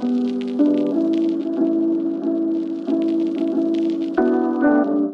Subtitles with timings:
[0.00, 0.87] Música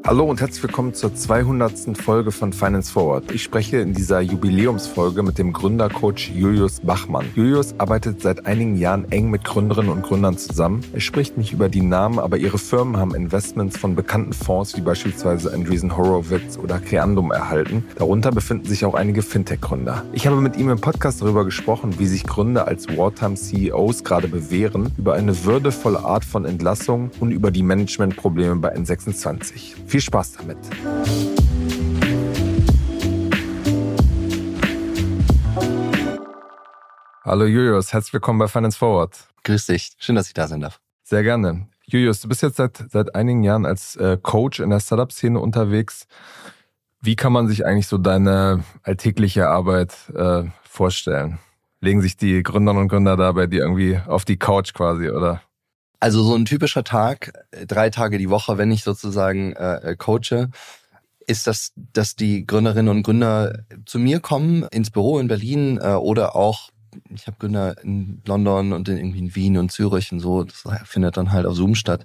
[0.07, 1.97] Hallo und herzlich willkommen zur 200.
[1.97, 3.33] Folge von Finance Forward.
[3.33, 7.25] Ich spreche in dieser Jubiläumsfolge mit dem Gründercoach Julius Bachmann.
[7.35, 10.83] Julius arbeitet seit einigen Jahren eng mit Gründerinnen und Gründern zusammen.
[10.93, 14.83] Er spricht nicht über die Namen, aber ihre Firmen haben Investments von bekannten Fonds wie
[14.83, 17.83] beispielsweise Andreessen Horowitz oder Creandum erhalten.
[17.97, 20.05] Darunter befinden sich auch einige Fintech-Gründer.
[20.13, 24.93] Ich habe mit ihm im Podcast darüber gesprochen, wie sich Gründer als Wartime-CEOs gerade bewähren,
[24.99, 29.73] über eine würdevolle Art von Entlassung und über die Managementprobleme bei N26.
[29.95, 30.59] Viel Spaß damit.
[37.23, 39.17] Hallo Julius, herzlich willkommen bei Finance Forward.
[39.45, 40.81] Grüß dich, schön, dass ich da sein darf.
[41.05, 41.69] Sehr gerne.
[41.85, 46.09] Julius, du bist jetzt seit, seit einigen Jahren als äh, Coach in der Startup-Szene unterwegs.
[47.01, 51.39] Wie kann man sich eigentlich so deine alltägliche Arbeit äh, vorstellen?
[51.81, 55.41] Legen sich die Gründerinnen und Gründer da bei dir irgendwie auf die Couch quasi, oder?
[56.01, 57.33] Also so ein typischer Tag,
[57.67, 60.51] drei Tage die Woche, wenn ich sozusagen äh, äh, coache,
[61.27, 65.95] ist das, dass die Gründerinnen und Gründer zu mir kommen ins Büro in Berlin äh,
[65.95, 66.71] oder auch
[67.11, 70.65] ich habe Gründer in London und in, irgendwie in Wien und Zürich und so, das
[70.85, 72.05] findet dann halt auf Zoom statt,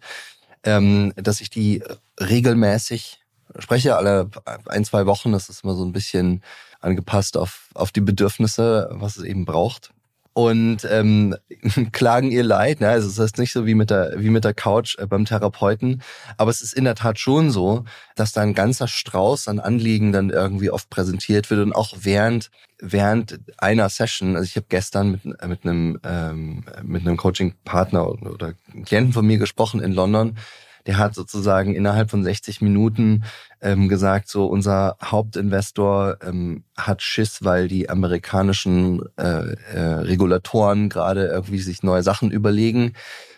[0.63, 1.83] ähm, dass ich die
[2.19, 3.19] regelmäßig
[3.59, 4.29] spreche, alle
[4.65, 6.41] ein, zwei Wochen, das ist immer so ein bisschen
[6.79, 9.91] angepasst auf, auf die Bedürfnisse, was es eben braucht
[10.33, 11.35] und ähm,
[11.91, 12.81] klagen ihr Leid.
[12.81, 12.89] Ne?
[12.89, 16.02] Also es ist nicht so wie mit der wie mit der Couch äh, beim Therapeuten,
[16.38, 20.11] aber es ist in der Tat schon so, dass da ein ganzer Strauß an Anliegen
[20.11, 24.36] dann irgendwie oft präsentiert wird und auch während während einer Session.
[24.36, 28.53] Also ich habe gestern mit mit einem ähm, mit einem Coaching-Partner oder
[28.86, 30.38] Klienten von mir gesprochen in London
[30.89, 33.23] der hat sozusagen innerhalb von 60 Minuten
[33.61, 41.27] ähm, gesagt, so unser Hauptinvestor ähm, hat Schiss, weil die amerikanischen äh, äh, Regulatoren gerade
[41.27, 42.93] irgendwie sich neue Sachen überlegen.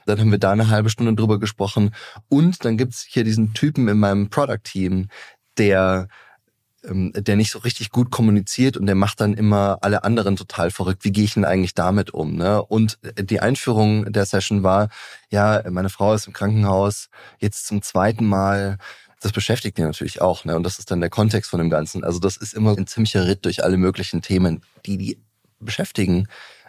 [0.05, 1.93] Dann haben wir da eine halbe Stunde drüber gesprochen.
[2.29, 5.09] Und dann gibt's hier diesen Typen in meinem Product-Team,
[5.57, 6.07] der
[6.83, 11.03] der nicht so richtig gut kommuniziert und der macht dann immer alle anderen total verrückt.
[11.03, 12.35] Wie gehe ich denn eigentlich damit um?
[12.35, 12.63] Ne?
[12.63, 14.89] Und die Einführung der Session war,
[15.29, 17.09] ja, meine Frau ist im Krankenhaus,
[17.39, 18.77] jetzt zum zweiten Mal.
[19.19, 20.55] Das beschäftigt ihn natürlich auch, ne?
[20.55, 22.03] Und das ist dann der Kontext von dem Ganzen.
[22.03, 25.21] Also das ist immer ein ziemlicher Ritt durch alle möglichen Themen, die die
[25.59, 26.27] beschäftigen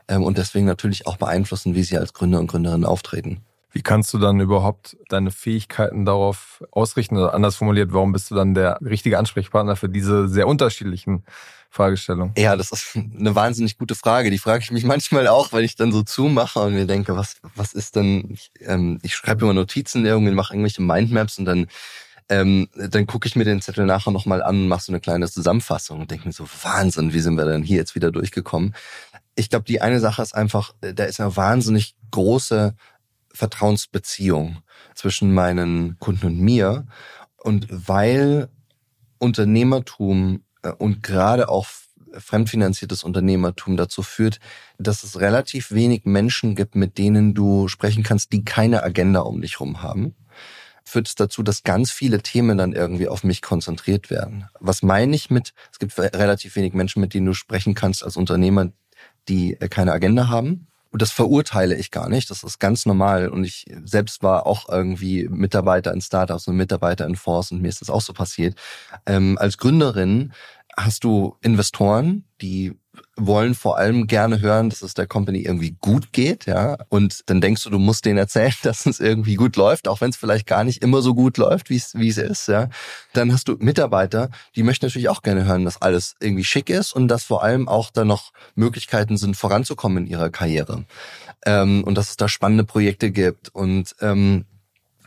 [0.08, 3.40] ähm, und deswegen natürlich auch beeinflussen, wie sie als Gründer und Gründerin auftreten.
[3.72, 7.16] Wie kannst du dann überhaupt deine Fähigkeiten darauf ausrichten?
[7.16, 11.24] Oder anders formuliert, warum bist du dann der richtige Ansprechpartner für diese sehr unterschiedlichen
[11.70, 12.34] Fragestellungen?
[12.36, 14.30] Ja, das ist eine wahnsinnig gute Frage.
[14.30, 17.36] Die frage ich mich manchmal auch, wenn ich dann so zumache und mir denke, was,
[17.54, 21.66] was ist denn, ich, ähm, ich schreibe immer Notizen irgendwie, mache irgendwelche Mindmaps und dann
[22.28, 25.28] ähm, dann gucke ich mir den Zettel nachher nochmal an und mache so eine kleine
[25.28, 28.74] Zusammenfassung und denke mir so, Wahnsinn, wie sind wir denn hier jetzt wieder durchgekommen?
[29.34, 32.74] Ich glaube, die eine Sache ist einfach, da ist eine wahnsinnig große
[33.34, 34.58] Vertrauensbeziehung
[34.94, 36.86] zwischen meinen Kunden und mir.
[37.36, 38.48] Und weil
[39.18, 41.66] Unternehmertum äh, und gerade auch
[42.18, 44.38] fremdfinanziertes Unternehmertum dazu führt,
[44.78, 49.40] dass es relativ wenig Menschen gibt, mit denen du sprechen kannst, die keine Agenda um
[49.40, 50.14] dich rum haben,
[50.84, 54.48] führt es dazu, dass ganz viele Themen dann irgendwie auf mich konzentriert werden.
[54.60, 58.16] Was meine ich mit, es gibt relativ wenig Menschen, mit denen du sprechen kannst als
[58.16, 58.72] Unternehmer,
[59.28, 60.66] die äh, keine Agenda haben.
[60.92, 62.30] Und das verurteile ich gar nicht.
[62.30, 63.28] Das ist ganz normal.
[63.28, 67.68] Und ich selbst war auch irgendwie Mitarbeiter in Startups und Mitarbeiter in Fonds und mir
[67.68, 68.56] ist das auch so passiert.
[69.06, 70.34] Ähm, als Gründerin
[70.76, 72.78] hast du Investoren, die
[73.16, 76.78] wollen vor allem gerne hören, dass es der Company irgendwie gut geht, ja.
[76.88, 80.10] Und dann denkst du, du musst denen erzählen, dass es irgendwie gut läuft, auch wenn
[80.10, 82.68] es vielleicht gar nicht immer so gut läuft, wie es ist, ja.
[83.12, 86.92] Dann hast du Mitarbeiter, die möchten natürlich auch gerne hören, dass alles irgendwie schick ist
[86.92, 90.84] und dass vor allem auch da noch Möglichkeiten sind, voranzukommen in ihrer Karriere.
[91.44, 94.44] Ähm, und dass es da spannende Projekte gibt und ähm,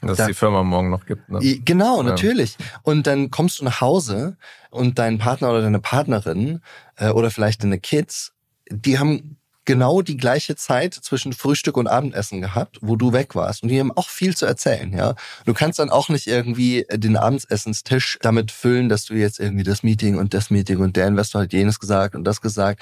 [0.08, 1.30] dass da, die Firma morgen noch gibt.
[1.30, 1.40] Ne?
[1.64, 2.58] Genau, natürlich.
[2.84, 4.38] Und dann kommst du nach Hause
[4.70, 6.62] und dein Partner oder deine Partnerin
[6.98, 8.34] äh, oder vielleicht deine Kids,
[8.70, 13.64] die haben genau die gleiche Zeit zwischen Frühstück und Abendessen gehabt, wo du weg warst.
[13.64, 15.16] Und die haben auch viel zu erzählen, ja.
[15.46, 19.84] Du kannst dann auch nicht irgendwie den Abendsessenstisch damit füllen, dass du jetzt irgendwie das
[19.84, 22.82] Meeting und das Meeting und der Investor hat jenes gesagt und das gesagt.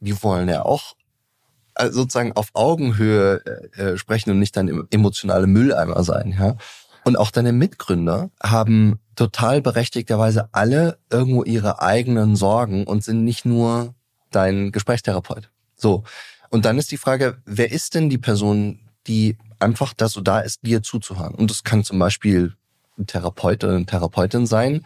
[0.00, 0.94] Die wollen ja auch
[1.78, 3.42] sozusagen auf Augenhöhe
[3.76, 6.56] äh, äh, sprechen und nicht dann emotionale Mülleimer sein, ja.
[7.04, 13.44] Und auch deine Mitgründer haben total berechtigterweise alle irgendwo ihre eigenen Sorgen und sind nicht
[13.44, 13.94] nur
[14.30, 15.50] dein Gesprächstherapeut.
[15.74, 16.04] So.
[16.50, 18.78] Und dann ist die Frage, wer ist denn die Person,
[19.08, 21.34] die einfach da so da ist, dir zuzuhören?
[21.34, 22.54] Und das kann zum Beispiel
[22.98, 24.84] ein Therapeut oder eine Therapeutin sein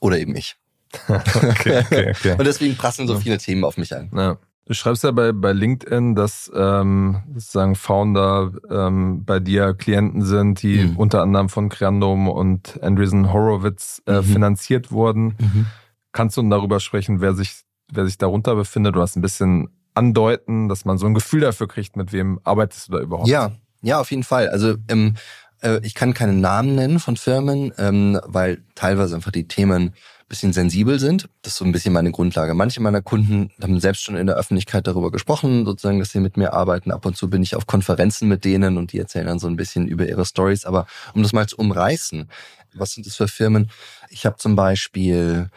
[0.00, 0.56] oder eben ich.
[1.08, 2.32] okay, okay, okay.
[2.38, 4.10] Und deswegen prasseln so viele Themen auf mich ein.
[4.14, 4.38] Ja.
[4.68, 10.62] Du schreibst ja bei, bei LinkedIn, dass ähm, sozusagen Founder ähm, bei dir Klienten sind,
[10.62, 10.96] die mhm.
[10.98, 14.24] unter anderem von Creandum und Andreessen Horowitz äh, mhm.
[14.24, 15.36] finanziert wurden.
[15.38, 15.66] Mhm.
[16.12, 18.94] Kannst du darüber sprechen, wer sich, wer sich darunter befindet?
[18.94, 22.88] Du hast ein bisschen andeuten, dass man so ein Gefühl dafür kriegt, mit wem arbeitest
[22.88, 23.28] du da überhaupt?
[23.28, 24.50] Ja, ja, auf jeden Fall.
[24.50, 25.14] Also ähm,
[25.62, 29.94] äh, ich kann keine Namen nennen von Firmen, ähm, weil teilweise einfach die Themen
[30.28, 31.28] bisschen sensibel sind.
[31.42, 32.54] Das ist so ein bisschen meine Grundlage.
[32.54, 36.36] Manche meiner Kunden haben selbst schon in der Öffentlichkeit darüber gesprochen, sozusagen, dass sie mit
[36.36, 36.92] mir arbeiten.
[36.92, 39.56] Ab und zu bin ich auf Konferenzen mit denen und die erzählen dann so ein
[39.56, 40.66] bisschen über ihre Stories.
[40.66, 42.28] Aber um das mal zu umreißen,
[42.74, 43.70] was sind das für Firmen?
[44.10, 45.50] Ich habe zum Beispiel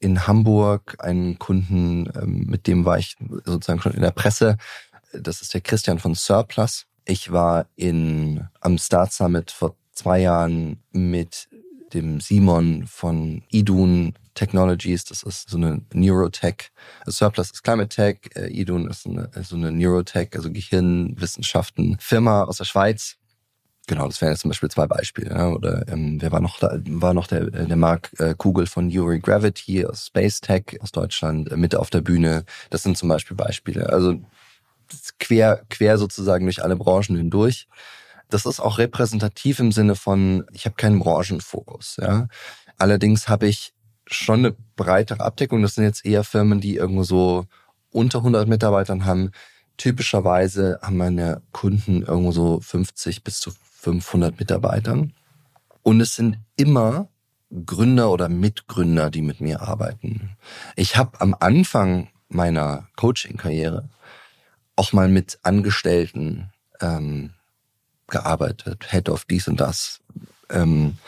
[0.00, 4.56] in Hamburg einen Kunden, ähm, mit dem war ich sozusagen schon in der Presse.
[5.12, 6.86] Das ist der Christian von Surplus.
[7.04, 11.48] Ich war in, am Start Summit vor zwei Jahren mit
[11.94, 15.04] dem Simon von Idun Technologies.
[15.04, 16.70] Das ist so eine Neurotech.
[17.06, 18.18] Surplus ist Climate Tech.
[18.34, 23.16] Äh, Idun ist eine, so eine Neurotech, also Gehirnwissenschaften Firma aus der Schweiz.
[23.86, 25.54] Genau, das wären jetzt zum Beispiel zwei Beispiele.
[25.54, 26.78] Oder ähm, wer war noch da?
[26.86, 31.52] War noch der, der Mark äh, Kugel von Yuri Gravity aus Space Tech aus Deutschland
[31.52, 32.44] äh, mit auf der Bühne.
[32.70, 33.90] Das sind zum Beispiel Beispiele.
[33.90, 34.20] Also
[35.18, 37.68] quer, quer sozusagen durch alle Branchen hindurch.
[38.30, 41.98] Das ist auch repräsentativ im Sinne von, ich habe keinen Branchenfokus.
[42.00, 42.28] Ja.
[42.78, 43.72] Allerdings habe ich
[44.06, 45.62] schon eine breitere Abdeckung.
[45.62, 47.46] Das sind jetzt eher Firmen, die irgendwo so
[47.90, 49.30] unter 100 Mitarbeitern haben.
[49.76, 55.12] Typischerweise haben meine Kunden irgendwo so 50 bis zu 500 Mitarbeitern.
[55.82, 57.08] Und es sind immer
[57.66, 60.36] Gründer oder Mitgründer, die mit mir arbeiten.
[60.76, 63.88] Ich habe am Anfang meiner Coaching-Karriere
[64.76, 66.50] auch mal mit Angestellten
[66.80, 67.34] ähm,
[68.08, 70.00] gearbeitet, Head of dies und das.
[70.50, 70.98] Ähm,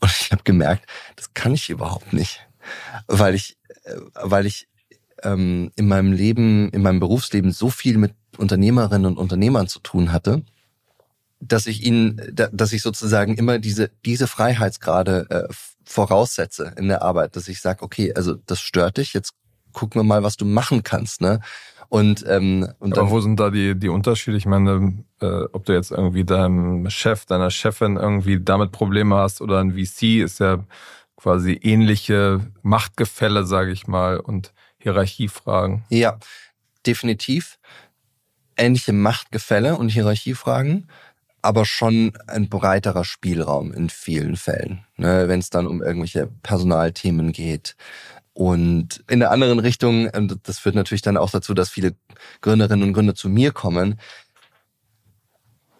[0.00, 0.86] und ich habe gemerkt,
[1.16, 2.40] das kann ich überhaupt nicht,
[3.06, 4.68] weil ich, äh, weil ich
[5.22, 10.12] ähm, in meinem Leben, in meinem Berufsleben so viel mit Unternehmerinnen und Unternehmern zu tun
[10.12, 10.42] hatte,
[11.40, 15.54] dass ich ihnen, dass ich sozusagen immer diese diese Freiheitsgrade äh,
[15.84, 19.32] voraussetze in der Arbeit, dass ich sage, okay, also das stört dich, jetzt
[19.72, 21.40] gucken wir mal, was du machen kannst, ne?
[21.90, 24.36] Und, ähm, und Aber wo sind da die, die Unterschiede?
[24.36, 29.40] Ich meine, äh, ob du jetzt irgendwie deinem Chef, deiner Chefin irgendwie damit Probleme hast
[29.40, 30.64] oder ein VC, ist ja
[31.16, 35.82] quasi ähnliche Machtgefälle, sage ich mal, und Hierarchiefragen.
[35.88, 36.18] Ja,
[36.86, 37.58] definitiv.
[38.56, 40.86] Ähnliche Machtgefälle und Hierarchiefragen
[41.42, 47.32] aber schon ein breiterer Spielraum in vielen Fällen, ne, wenn es dann um irgendwelche Personalthemen
[47.32, 47.76] geht,
[48.32, 51.94] und in der anderen Richtung, ähm, das führt natürlich dann auch dazu, dass viele
[52.40, 53.98] Gründerinnen und Gründer zu mir kommen,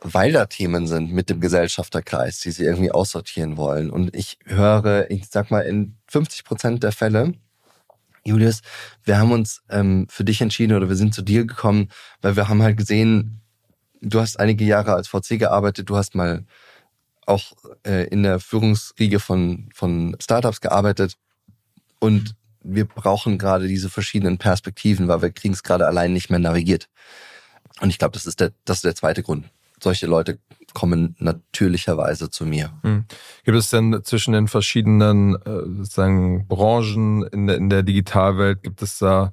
[0.02, 3.90] weil da Themen sind mit dem Gesellschafterkreis, die sie irgendwie aussortieren wollen.
[3.90, 7.34] Und ich höre, ich sag mal, in 50 Prozent der Fälle,
[8.24, 8.60] Julius,
[9.04, 11.88] wir haben uns ähm, für dich entschieden oder wir sind zu dir gekommen,
[12.20, 13.40] weil wir haben halt gesehen,
[14.00, 16.44] du hast einige Jahre als VC gearbeitet, du hast mal
[17.26, 17.52] auch
[17.86, 21.16] äh, in der Führungsriege von, von Startups gearbeitet
[21.98, 26.38] und wir brauchen gerade diese verschiedenen Perspektiven, weil wir kriegen es gerade allein nicht mehr
[26.38, 26.88] navigiert.
[27.80, 29.46] Und ich glaube, das ist der, das ist der zweite Grund.
[29.82, 30.38] Solche Leute
[30.74, 32.72] kommen natürlicherweise zu mir.
[32.82, 33.04] Hm.
[33.44, 38.82] Gibt es denn zwischen den verschiedenen äh, sozusagen Branchen in der, in der Digitalwelt, gibt
[38.82, 39.32] es da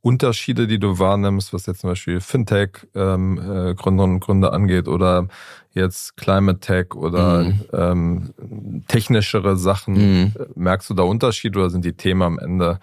[0.00, 4.88] Unterschiede, die du wahrnimmst, was jetzt zum Beispiel Fintech ähm, äh, Gründerinnen und Gründer angeht
[4.88, 5.28] oder
[5.72, 7.60] jetzt Climate Tech oder mhm.
[7.72, 9.94] ähm, technischere Sachen?
[9.94, 10.32] Mhm.
[10.54, 12.78] Merkst du da Unterschiede oder sind die Themen am Ende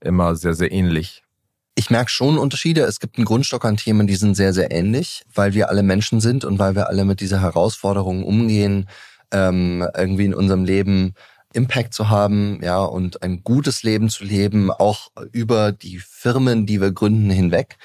[0.00, 1.22] immer sehr, sehr ähnlich?
[1.76, 2.82] Ich merke schon Unterschiede.
[2.82, 6.20] Es gibt einen Grundstock an Themen, die sind sehr, sehr ähnlich, weil wir alle Menschen
[6.20, 8.88] sind und weil wir alle mit dieser Herausforderung umgehen,
[9.30, 11.14] ähm, irgendwie in unserem Leben
[11.56, 16.80] Impact zu haben, ja, und ein gutes Leben zu leben, auch über die Firmen, die
[16.80, 17.78] wir gründen, hinweg.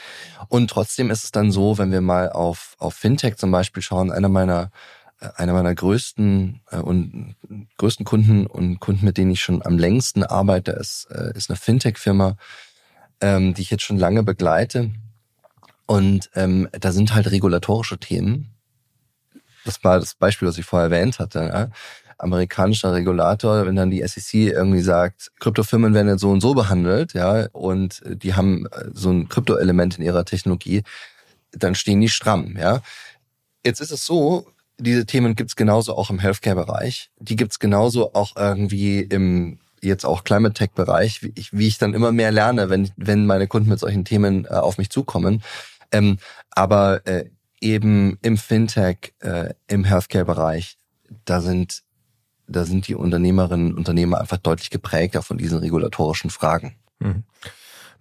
[0.50, 4.12] Und trotzdem ist es dann so, wenn wir mal auf, auf Fintech zum Beispiel schauen,
[4.12, 4.72] einer meiner
[5.22, 7.36] äh, einer meiner größten äh, und
[7.78, 11.58] größten Kunden und Kunden, mit denen ich schon am längsten arbeite, ist, äh, ist eine
[11.58, 12.36] Fintech-Firma,
[13.22, 14.92] ähm, die ich jetzt schon lange begleite.
[15.86, 18.54] Und ähm, da sind halt regulatorische Themen.
[19.66, 21.40] Das war das Beispiel, was ich vorher erwähnt hatte.
[21.40, 21.70] Ja?
[22.22, 27.14] Amerikanischer Regulator, wenn dann die SEC irgendwie sagt, Kryptofirmen werden jetzt so und so behandelt,
[27.14, 30.84] ja, und die haben äh, so ein Kryptoelement in ihrer Technologie,
[31.52, 32.82] dann stehen die stramm, ja.
[33.66, 34.48] Jetzt ist es so,
[34.80, 37.12] diese Themen gibt's genauso auch im Healthcare-Bereich.
[37.20, 41.94] Die gibt's genauso auch irgendwie im jetzt auch Climate Tech-Bereich, wie ich, wie ich dann
[41.94, 45.44] immer mehr lerne, wenn, wenn meine Kunden mit solchen Themen äh, auf mich zukommen.
[45.92, 46.18] Ähm,
[46.52, 47.26] aber äh,
[47.60, 50.78] eben im Fintech, äh, im Healthcare-Bereich,
[51.26, 51.84] da sind
[52.52, 56.76] da sind die Unternehmerinnen und Unternehmer einfach deutlich geprägter von diesen regulatorischen Fragen.
[57.00, 57.24] Mhm.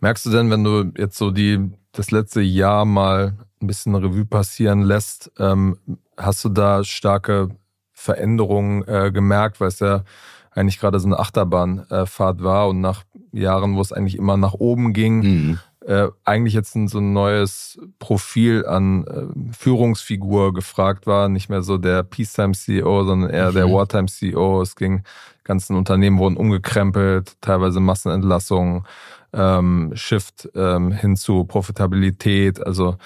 [0.00, 4.24] Merkst du denn, wenn du jetzt so die das letzte Jahr mal ein bisschen Revue
[4.24, 5.78] passieren lässt, ähm,
[6.16, 7.48] hast du da starke
[7.92, 10.04] Veränderungen äh, gemerkt, weil es ja
[10.52, 14.92] eigentlich gerade so eine Achterbahnfahrt war und nach Jahren, wo es eigentlich immer nach oben
[14.92, 15.58] ging, mhm.
[15.86, 21.28] Äh, eigentlich jetzt ein, so ein neues Profil an äh, Führungsfigur gefragt war.
[21.28, 23.54] Nicht mehr so der Peacetime-CEO, sondern eher mhm.
[23.54, 24.60] der Wartime-CEO.
[24.62, 25.02] Es ging,
[25.44, 28.84] ganzen Unternehmen wurden umgekrempelt, teilweise Massenentlassungen,
[29.32, 32.96] ähm, Shift ähm, hin zu Profitabilität, also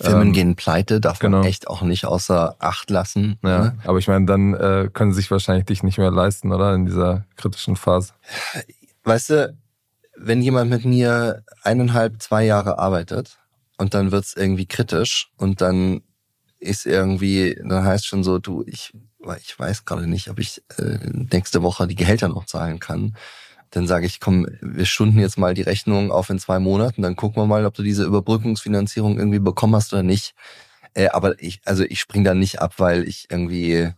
[0.00, 1.38] Firmen ähm, gehen pleite, darf genau.
[1.38, 3.38] man echt auch nicht außer Acht lassen.
[3.42, 3.78] Ja, ne?
[3.84, 6.74] aber ich meine, dann äh, können sie sich wahrscheinlich dich nicht mehr leisten, oder?
[6.74, 8.12] In dieser kritischen Phase.
[9.04, 9.54] Weißt du,
[10.16, 13.38] wenn jemand mit mir eineinhalb, zwei Jahre arbeitet
[13.78, 16.02] und dann wird's irgendwie kritisch und dann
[16.58, 18.92] ist irgendwie, dann heißt schon so, du, ich,
[19.38, 20.98] ich weiß gerade nicht, ob ich äh,
[21.32, 23.16] nächste Woche die Gehälter noch zahlen kann
[23.72, 27.16] dann sage ich, komm, wir stunden jetzt mal die Rechnung auf in zwei Monaten, dann
[27.16, 30.34] gucken wir mal, ob du diese Überbrückungsfinanzierung irgendwie bekommen hast oder nicht.
[30.94, 33.90] Äh, aber ich, also ich spring da nicht ab, weil ich irgendwie,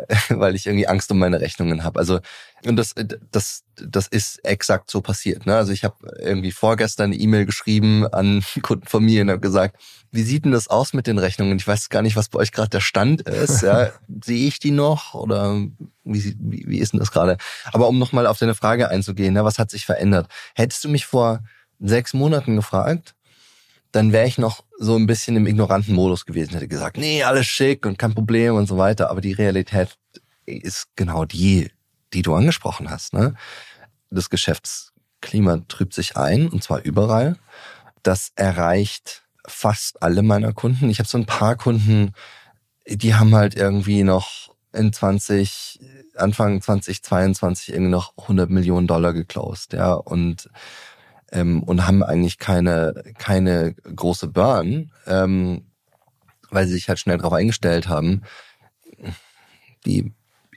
[0.28, 1.98] weil ich irgendwie Angst um meine Rechnungen habe.
[1.98, 2.20] Also
[2.64, 2.94] und das,
[3.30, 5.46] das, das ist exakt so passiert.
[5.46, 5.56] Ne?
[5.56, 9.76] Also ich habe irgendwie vorgestern eine E-Mail geschrieben an Kunden von mir und habe gesagt,
[10.10, 11.56] wie sieht denn das aus mit den Rechnungen?
[11.56, 13.62] Ich weiß gar nicht, was bei euch gerade der Stand ist.
[13.62, 13.90] Ja?
[14.24, 15.56] Sehe ich die noch oder
[16.04, 17.36] wie, wie, wie ist denn das gerade?
[17.72, 19.44] Aber um nochmal auf deine Frage einzugehen, ne?
[19.44, 20.28] was hat sich verändert?
[20.54, 21.42] Hättest du mich vor
[21.80, 23.14] sechs Monaten gefragt,
[23.92, 27.46] dann wäre ich noch so ein bisschen im ignoranten Modus gewesen, hätte gesagt, nee, alles
[27.46, 29.10] schick und kein Problem und so weiter.
[29.10, 29.96] Aber die Realität
[30.46, 31.70] ist genau die,
[32.14, 33.12] die du angesprochen hast.
[33.12, 33.34] Ne?
[34.10, 37.36] Das Geschäftsklima trübt sich ein, und zwar überall.
[38.02, 40.88] Das erreicht fast alle meiner Kunden.
[40.88, 42.12] Ich habe so ein paar Kunden,
[42.86, 45.80] die haben halt irgendwie noch in 20,
[46.16, 50.48] Anfang 2022 irgendwie noch 100 Millionen Dollar geclosed, ja, und
[51.32, 55.64] ähm, und haben eigentlich keine keine große Burn, ähm,
[56.50, 58.22] weil sie sich halt schnell darauf eingestellt haben.
[59.86, 60.12] Die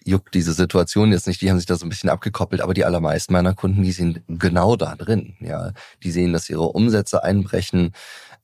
[0.05, 2.85] juckt diese Situation jetzt nicht, die haben sich da so ein bisschen abgekoppelt, aber die
[2.85, 5.35] allermeisten meiner Kunden, die sind genau da drin.
[5.39, 5.71] Ja,
[6.03, 7.91] die sehen, dass ihre Umsätze einbrechen.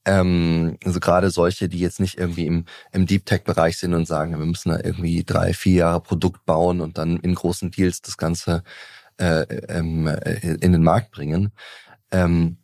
[0.03, 4.37] Ähm, also gerade solche, die jetzt nicht irgendwie im, im Deep Tech-Bereich sind und sagen,
[4.37, 8.17] wir müssen da irgendwie drei, vier Jahre Produkt bauen und dann in großen Deals das
[8.17, 8.63] Ganze
[9.17, 11.51] äh, ähm, äh, in den Markt bringen.
[12.11, 12.57] Ähm,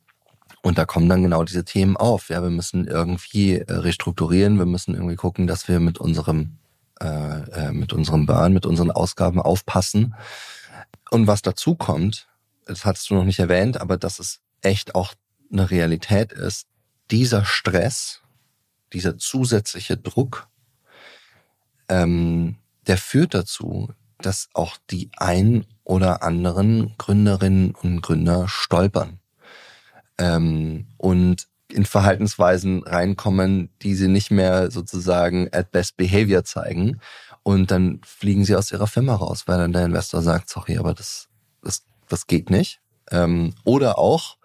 [0.62, 2.30] und da kommen dann genau diese Themen auf.
[2.30, 6.58] Ja, wir müssen irgendwie äh, restrukturieren, wir müssen irgendwie gucken, dass wir mit unserem
[7.00, 10.16] äh, äh, mit unserem Burn, mit unseren Ausgaben aufpassen.
[11.12, 12.28] Und was dazu kommt,
[12.66, 15.14] das hattest du noch nicht erwähnt, aber dass es echt auch
[15.52, 16.68] eine Realität ist,
[17.12, 18.22] dieser Stress,
[18.94, 20.48] dieser zusätzliche Druck,
[21.88, 29.20] ähm, der führt dazu, dass auch die ein oder anderen Gründerinnen und Gründer stolpern.
[30.18, 37.00] Ähm, und in Verhaltensweisen reinkommen, die sie nicht mehr sozusagen at best behavior zeigen.
[37.44, 40.94] Und dann fliegen sie aus ihrer Firma raus, weil dann der Investor sagt, sorry, aber
[40.94, 41.28] das,
[41.62, 42.80] das, das geht nicht.
[43.12, 44.38] Ähm, oder auch,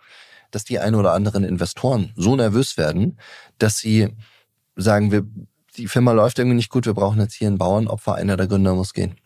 [0.51, 3.19] dass die ein oder anderen Investoren so nervös werden,
[3.59, 4.09] dass sie
[4.77, 5.27] sagen, wir,
[5.77, 8.75] die Firma läuft irgendwie nicht gut, wir brauchen jetzt hier einen Bauernopfer, einer der Gründer
[8.75, 9.17] muss gehen.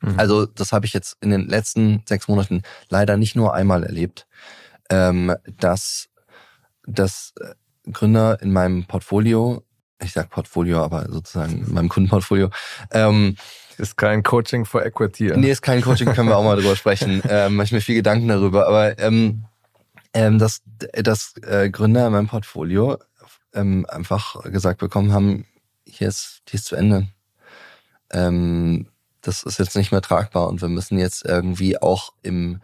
[0.00, 0.18] Mhm.
[0.18, 4.26] Also das habe ich jetzt in den letzten sechs Monaten leider nicht nur einmal erlebt,
[4.90, 6.08] ähm, dass
[6.88, 9.62] dass äh, Gründer in meinem Portfolio,
[10.02, 12.50] ich sag Portfolio, aber sozusagen in meinem Kundenportfolio,
[12.92, 13.36] ähm,
[13.76, 15.32] ist kein Coaching for Equity.
[15.36, 17.22] Nee, ist kein Coaching, können wir auch mal drüber sprechen.
[17.28, 18.66] Ähm, mach ich mir viel Gedanken darüber.
[18.66, 19.44] Aber ähm,
[20.14, 20.62] ähm, dass,
[20.94, 22.98] dass äh, Gründer in meinem Portfolio
[23.54, 25.46] ähm, einfach gesagt bekommen haben,
[25.86, 27.08] hier ist, hier ist zu Ende.
[28.10, 28.88] Ähm,
[29.20, 32.60] das ist jetzt nicht mehr tragbar und wir müssen jetzt irgendwie auch im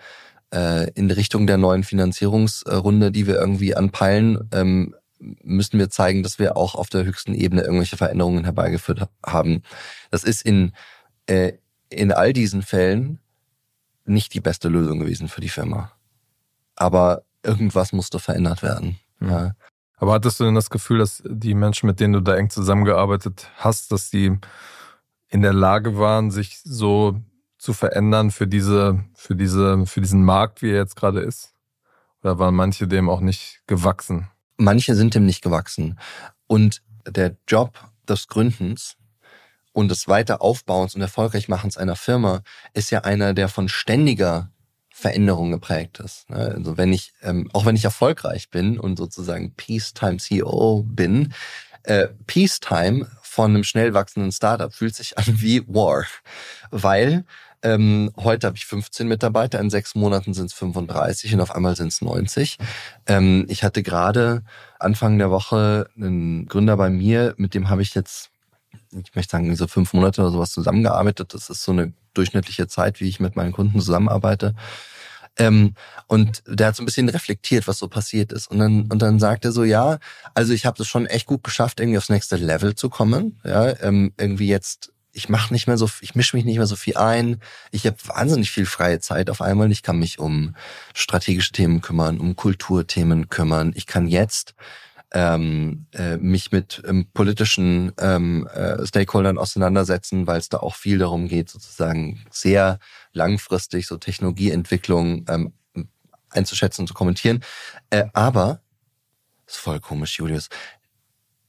[0.55, 4.95] äh, in Richtung der neuen Finanzierungsrunde, die wir irgendwie anpeilen, ähm,
[5.43, 9.63] müssen wir zeigen, dass wir auch auf der höchsten Ebene irgendwelche Veränderungen herbeigeführt haben.
[10.11, 10.73] Das ist in,
[11.27, 11.53] äh,
[11.89, 13.19] in all diesen Fällen
[14.05, 15.93] nicht die beste Lösung gewesen für die Firma.
[16.77, 18.99] Aber irgendwas musste verändert werden.
[19.19, 19.31] Mhm.
[19.31, 19.53] Ja.
[19.97, 23.49] Aber hattest du denn das Gefühl, dass die Menschen, mit denen du da eng zusammengearbeitet
[23.57, 24.37] hast, dass die
[25.29, 27.21] in der Lage waren, sich so
[27.65, 31.55] zu verändern für diese, für diese, für diesen Markt, wie er jetzt gerade ist?
[32.23, 34.29] Oder waren manche dem auch nicht gewachsen?
[34.59, 35.99] Manche sind dem nicht gewachsen.
[36.47, 37.73] Und der Job
[38.07, 38.97] des Gründens
[39.73, 42.43] und des Weiteraufbauens und Erfolgreichmachens einer Firma
[42.75, 44.51] ist ja einer, der von ständiger
[44.91, 46.29] Veränderung geprägt ist.
[46.29, 46.53] Ne?
[46.57, 51.33] Also wenn ich, ähm, auch wenn ich erfolgreich bin und sozusagen Peacetime CEO bin,
[51.85, 56.05] äh, Peacetime von einem schnell wachsenden Startup fühlt sich an wie War,
[56.71, 57.25] weil
[57.65, 61.75] Ähm, heute habe ich 15 Mitarbeiter, in sechs Monaten sind es 35 und auf einmal
[61.75, 62.59] sind es 90.
[63.07, 64.43] Ähm, ich hatte gerade
[64.79, 68.31] Anfang der Woche einen Gründer bei mir, mit dem habe ich jetzt,
[68.93, 71.33] ich möchte sagen, so fünf Monate oder sowas zusammengearbeitet.
[71.33, 74.55] Das ist so eine durchschnittliche Zeit, wie ich mit meinen Kunden zusammenarbeite.
[75.37, 75.75] Ähm,
[76.07, 78.51] und der hat so ein bisschen reflektiert, was so passiert ist.
[78.51, 79.99] Und dann, und dann sagt er so, ja,
[80.35, 83.41] also ich habe es schon echt gut geschafft, irgendwie aufs nächste Level zu kommen.
[83.43, 86.77] Ja, ähm, irgendwie jetzt, ich mache nicht mehr so, ich mische mich nicht mehr so
[86.77, 87.41] viel ein.
[87.71, 89.71] Ich habe wahnsinnig viel freie Zeit auf einmal.
[89.71, 90.55] Ich kann mich um
[90.93, 93.73] strategische Themen kümmern, um Kulturthemen kümmern.
[93.77, 94.55] Ich kann jetzt
[95.13, 100.99] ähm, äh, mich mit ähm, politischen ähm, äh, Stakeholdern auseinandersetzen, weil es da auch viel
[100.99, 102.81] darum geht, sozusagen sehr
[103.13, 105.53] langfristig so Technologieentwicklung ähm,
[106.31, 107.45] einzuschätzen und zu kommentieren.
[107.91, 108.61] Äh, aber,
[109.47, 110.49] ist voll komisch, Julius,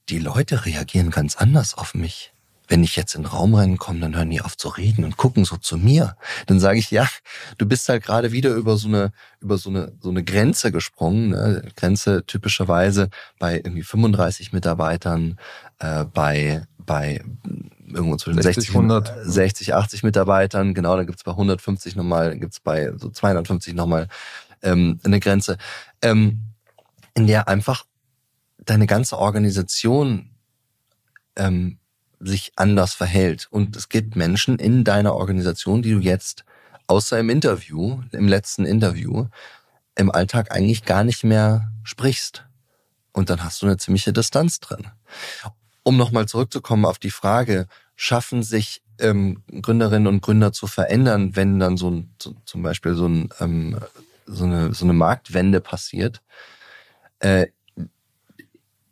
[0.08, 2.32] die Leute reagieren ganz anders auf mich
[2.68, 5.44] wenn ich jetzt in den Raum reinkomme, dann hören die auf zu reden und gucken
[5.44, 6.16] so zu mir.
[6.46, 7.08] Dann sage ich, ja,
[7.58, 11.30] du bist halt gerade wieder über so eine, über so eine, so eine Grenze gesprungen.
[11.30, 11.68] Ne?
[11.76, 15.38] Grenze typischerweise bei irgendwie 35 Mitarbeitern,
[15.78, 17.22] äh, bei, bei
[17.86, 19.12] irgendwo zwischen 60, 100.
[19.24, 20.74] 60 80 Mitarbeitern.
[20.74, 24.08] Genau, dann gibt's bei 150 nochmal, gibt's bei so 250 nochmal
[24.62, 25.58] ähm, eine Grenze,
[26.02, 26.40] ähm,
[27.14, 27.84] in der einfach
[28.58, 30.30] deine ganze Organisation
[31.36, 31.78] ähm,
[32.20, 33.48] sich anders verhält.
[33.50, 36.44] Und es gibt Menschen in deiner Organisation, die du jetzt
[36.86, 39.26] außer im Interview, im letzten Interview,
[39.96, 42.44] im Alltag eigentlich gar nicht mehr sprichst.
[43.12, 44.86] Und dann hast du eine ziemliche Distanz drin.
[45.82, 51.58] Um nochmal zurückzukommen auf die Frage, schaffen sich ähm, Gründerinnen und Gründer zu verändern, wenn
[51.58, 53.78] dann so ein, so, zum Beispiel so, ein, ähm,
[54.26, 56.22] so, eine, so eine Marktwende passiert?
[57.20, 57.46] Äh,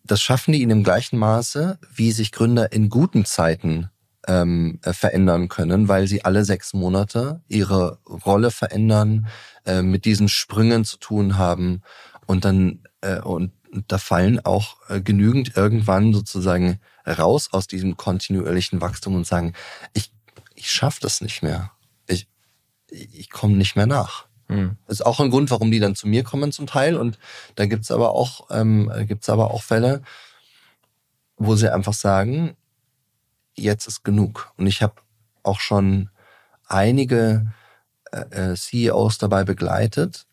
[0.04, 3.90] das schaffen die in dem gleichen Maße, wie sich Gründer in guten Zeiten
[4.28, 9.28] ähm, äh, verändern können, weil sie alle sechs Monate ihre Rolle verändern,
[9.64, 11.82] äh, mit diesen Sprüngen zu tun haben
[12.26, 13.52] und dann äh, und
[13.88, 19.54] da fallen auch äh, genügend irgendwann sozusagen raus aus diesem kontinuierlichen Wachstum und sagen,
[19.94, 20.12] ich
[20.54, 21.72] ich schaffe das nicht mehr,
[22.06, 22.28] ich
[22.88, 24.26] ich komme nicht mehr nach.
[24.48, 24.76] Mhm.
[24.88, 26.96] Ist auch ein Grund, warum die dann zu mir kommen zum Teil.
[26.96, 27.18] Und
[27.54, 30.02] da gibt's aber auch, ähm, gibt's aber auch Fälle,
[31.36, 32.56] wo sie einfach sagen,
[33.54, 34.52] jetzt ist genug.
[34.56, 34.94] Und ich habe
[35.42, 36.10] auch schon
[36.66, 37.52] einige
[38.12, 40.26] äh, äh CEOs dabei begleitet,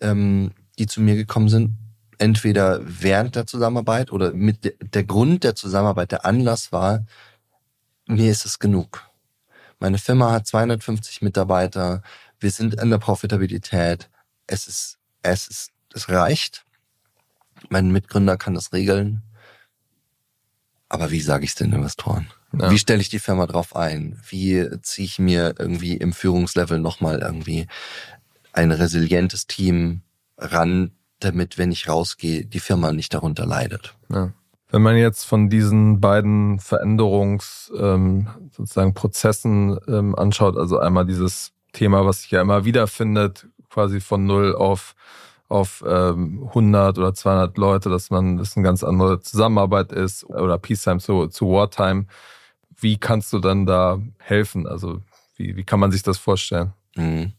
[0.00, 1.76] ähm, die zu mir gekommen sind,
[2.18, 7.04] entweder während der Zusammenarbeit oder mit de der Grund der Zusammenarbeit, der Anlass war,
[8.06, 9.08] mir ist es genug.
[9.80, 12.02] Meine Firma hat 250 Mitarbeiter,
[12.40, 14.08] wir sind in der Profitabilität.
[14.46, 16.64] Es ist, es ist, es reicht.
[17.68, 19.22] Mein Mitgründer kann das regeln.
[20.88, 22.28] Aber wie sage ich es den Investoren?
[22.58, 22.70] Ja.
[22.70, 24.18] Wie stelle ich die Firma drauf ein?
[24.28, 27.66] Wie ziehe ich mir irgendwie im Führungslevel nochmal irgendwie
[28.52, 30.02] ein resilientes Team
[30.38, 33.96] ran, damit, wenn ich rausgehe, die Firma nicht darunter leidet?
[34.08, 34.32] Ja.
[34.70, 41.52] Wenn man jetzt von diesen beiden Veränderungs ähm, sozusagen Prozessen ähm, anschaut, also einmal dieses
[41.78, 44.94] Thema, was sich ja immer wieder findet, quasi von null auf
[45.48, 50.58] auf ähm, 100 oder 200 Leute, dass man das eine ganz andere Zusammenarbeit ist oder
[50.58, 52.04] Peacetime zu, zu Wartime.
[52.76, 54.66] Wie kannst du dann da helfen?
[54.66, 55.00] Also
[55.36, 56.74] wie, wie kann man sich das vorstellen?
[56.96, 57.32] Mhm.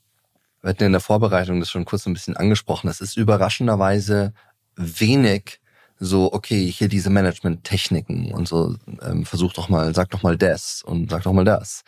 [0.61, 2.89] Wir hatten in der Vorbereitung das schon kurz ein bisschen angesprochen.
[2.89, 4.33] Es ist überraschenderweise
[4.75, 5.59] wenig
[5.99, 10.81] so, okay, hier diese Management-Techniken und so, ähm, versuch doch mal, sag doch mal das
[10.81, 11.83] und sag doch mal das.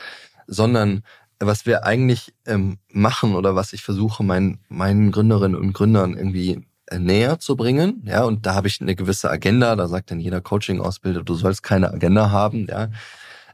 [0.47, 1.03] Sondern
[1.47, 6.65] was wir eigentlich ähm, machen oder was ich versuche, meinen, meinen Gründerinnen und Gründern irgendwie
[6.87, 8.03] äh, näher zu bringen.
[8.05, 9.75] Ja, und da habe ich eine gewisse Agenda.
[9.75, 12.67] Da sagt dann jeder Coaching-Ausbilder, du sollst keine Agenda haben.
[12.67, 12.89] Ja,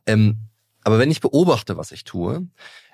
[0.06, 0.38] ähm,
[0.84, 2.48] aber wenn ich beobachte, was ich tue,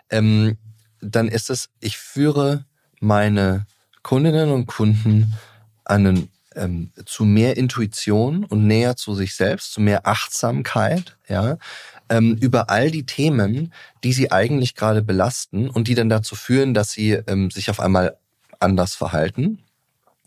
[0.10, 0.58] ähm,
[1.00, 2.66] dann ist es, ich führe
[3.00, 3.66] meine
[4.02, 5.34] Kundinnen und Kunden
[5.86, 11.58] einen, ähm, zu mehr Intuition und näher zu sich selbst, zu mehr Achtsamkeit, ja,
[12.14, 13.74] ähm, über all die Themen,
[14.04, 17.80] die sie eigentlich gerade belasten und die dann dazu führen, dass sie ähm, sich auf
[17.80, 18.18] einmal
[18.60, 19.60] anders verhalten.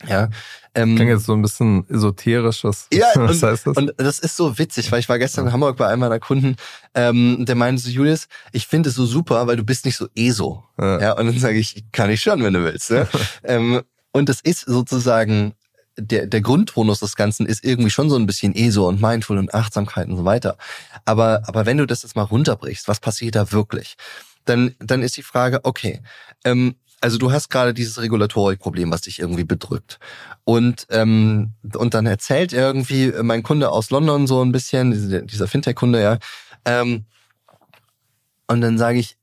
[0.06, 0.28] Ja,
[0.74, 3.76] ähm, Klingt jetzt so ein bisschen esoterisch, was, ja, was und, heißt das?
[3.76, 6.56] Und das ist so witzig, weil ich war gestern in Hamburg bei einem meiner Kunden,
[6.94, 10.08] ähm, der meinte so, Julius, ich finde es so super, weil du bist nicht so
[10.14, 10.64] ESO.
[10.78, 12.90] Ja, ja und dann sage ich, kann ich schon, wenn du willst.
[12.90, 13.06] Ja?
[13.44, 13.80] ähm,
[14.12, 15.54] und das ist sozusagen
[15.96, 19.54] der, der Grundtonus des Ganzen ist irgendwie schon so ein bisschen ESO und Mindful und
[19.54, 20.56] Achtsamkeit und so weiter.
[21.04, 23.96] Aber, aber wenn du das jetzt mal runterbrichst, was passiert da wirklich?
[24.44, 26.02] Dann, dann ist die Frage, okay,
[26.44, 29.98] ähm, also du hast gerade dieses Regulatorikproblem, was dich irgendwie bedrückt.
[30.44, 36.02] Und, ähm, und dann erzählt irgendwie mein Kunde aus London so ein bisschen, dieser Fintech-Kunde,
[36.02, 36.18] ja.
[36.64, 37.04] Ähm,
[38.46, 39.16] und dann sage ich,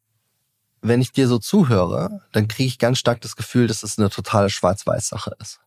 [0.82, 4.10] wenn ich dir so zuhöre, dann kriege ich ganz stark das Gefühl, dass es eine
[4.10, 5.60] totale Schwarz-Weiß-Sache ist.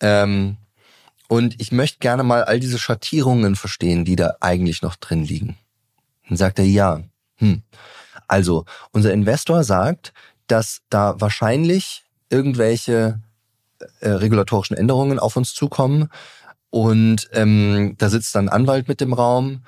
[0.00, 0.56] Ähm,
[1.28, 5.56] und ich möchte gerne mal all diese Schattierungen verstehen, die da eigentlich noch drin liegen.
[6.28, 7.02] Dann sagt er, ja.
[7.36, 7.62] Hm.
[8.26, 10.12] Also, unser Investor sagt,
[10.46, 13.20] dass da wahrscheinlich irgendwelche
[14.00, 16.08] äh, regulatorischen Änderungen auf uns zukommen.
[16.70, 19.62] Und ähm, da sitzt dann ein Anwalt mit dem Raum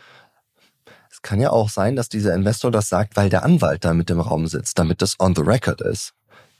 [1.22, 4.20] kann ja auch sein, dass dieser Investor das sagt, weil der Anwalt da mit dem
[4.20, 6.12] Raum sitzt, damit das on the record ist.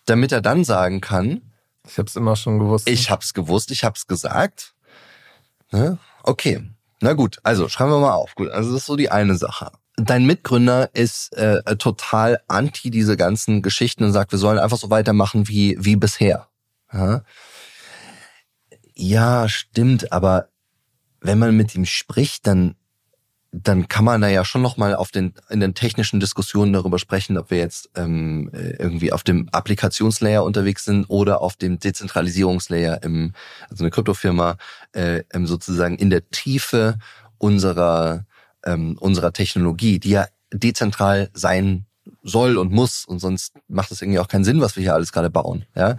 [0.06, 1.42] Damit er dann sagen kann,
[1.86, 2.88] ich habe es immer schon gewusst.
[2.88, 4.74] Ich habe es gewusst, ich habe es gesagt.
[5.70, 5.98] Ne?
[6.22, 6.62] Okay,
[7.00, 8.34] na gut, also schreiben wir mal auf.
[8.34, 9.72] Gut, also das ist so die eine Sache.
[9.96, 14.90] Dein Mitgründer ist äh, total anti diese ganzen Geschichten und sagt, wir sollen einfach so
[14.90, 16.48] weitermachen wie wie bisher.
[16.92, 17.22] Ja,
[18.94, 20.48] ja stimmt, aber
[21.20, 22.76] wenn man mit ihm spricht, dann
[23.54, 26.98] dann kann man da ja schon noch mal auf den in den technischen Diskussionen darüber
[26.98, 31.78] sprechen, ob wir jetzt ähm, äh, irgendwie auf dem Applikationslayer unterwegs sind oder auf dem
[31.78, 33.34] Dezentralisierungslayer im
[33.68, 34.56] also eine Kryptofirma
[34.92, 36.98] äh, sozusagen in der Tiefe
[37.36, 38.24] unserer
[38.64, 41.84] ähm, unserer Technologie, die ja dezentral sein
[42.22, 45.12] soll und muss und sonst macht es irgendwie auch keinen Sinn, was wir hier alles
[45.12, 45.64] gerade bauen.
[45.74, 45.96] Ja,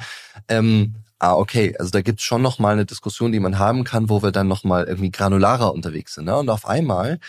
[0.48, 4.10] ähm, ah, okay, also da gibt's schon noch mal eine Diskussion, die man haben kann,
[4.10, 6.26] wo wir dann noch mal irgendwie granularer unterwegs sind.
[6.26, 6.36] Ne?
[6.36, 7.20] Und auf einmal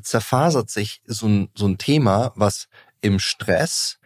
[0.00, 2.68] zerfasert sich so ein, so ein Thema, was
[3.00, 3.98] im Stress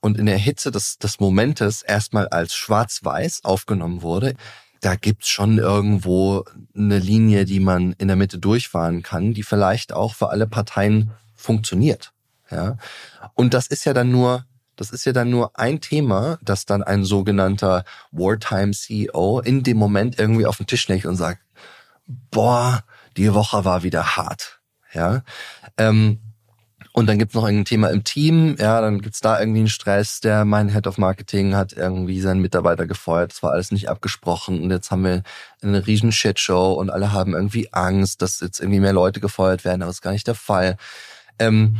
[0.00, 4.34] und in der Hitze des, des Momentes erstmal als schwarz-weiß aufgenommen wurde.
[4.80, 6.44] Da gibt's schon irgendwo
[6.76, 11.12] eine Linie, die man in der Mitte durchfahren kann, die vielleicht auch für alle Parteien
[11.34, 12.13] funktioniert.
[12.54, 12.76] Ja.
[13.34, 14.44] Und das ist ja dann nur
[14.76, 19.76] das ist ja dann nur ein Thema, das dann ein sogenannter Wartime CEO in dem
[19.76, 21.40] Moment irgendwie auf den Tisch legt und sagt,
[22.30, 22.82] boah,
[23.16, 24.60] die Woche war wieder hart.
[24.92, 25.22] Ja.
[25.76, 26.18] Ähm,
[26.92, 30.20] und dann gibt's noch ein Thema im Team, ja, dann gibt's da irgendwie einen Stress,
[30.20, 34.62] der mein Head of Marketing hat irgendwie seinen Mitarbeiter gefeuert, das war alles nicht abgesprochen
[34.62, 35.24] und jetzt haben wir
[35.60, 39.82] eine riesen Shitshow und alle haben irgendwie Angst, dass jetzt irgendwie mehr Leute gefeuert werden,
[39.82, 40.76] aber das ist gar nicht der Fall.
[41.40, 41.78] Ähm,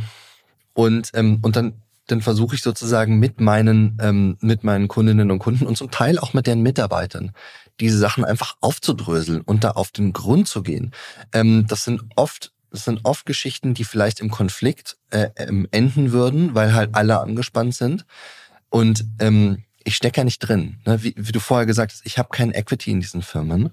[0.75, 5.39] und, ähm, und dann dann versuche ich sozusagen mit meinen, ähm, mit meinen Kundinnen und
[5.39, 7.31] Kunden und zum Teil auch mit deren Mitarbeitern
[7.79, 10.91] diese Sachen einfach aufzudröseln und da auf den Grund zu gehen.
[11.33, 16.11] Ähm, das sind oft das sind oft Geschichten, die vielleicht im Konflikt äh, ähm, enden
[16.11, 18.05] würden, weil halt alle angespannt sind.
[18.69, 20.77] Und ähm, ich stecke ja nicht drin.
[20.85, 21.01] Ne?
[21.03, 23.69] Wie, wie du vorher gesagt hast, ich habe kein Equity in diesen Firmen.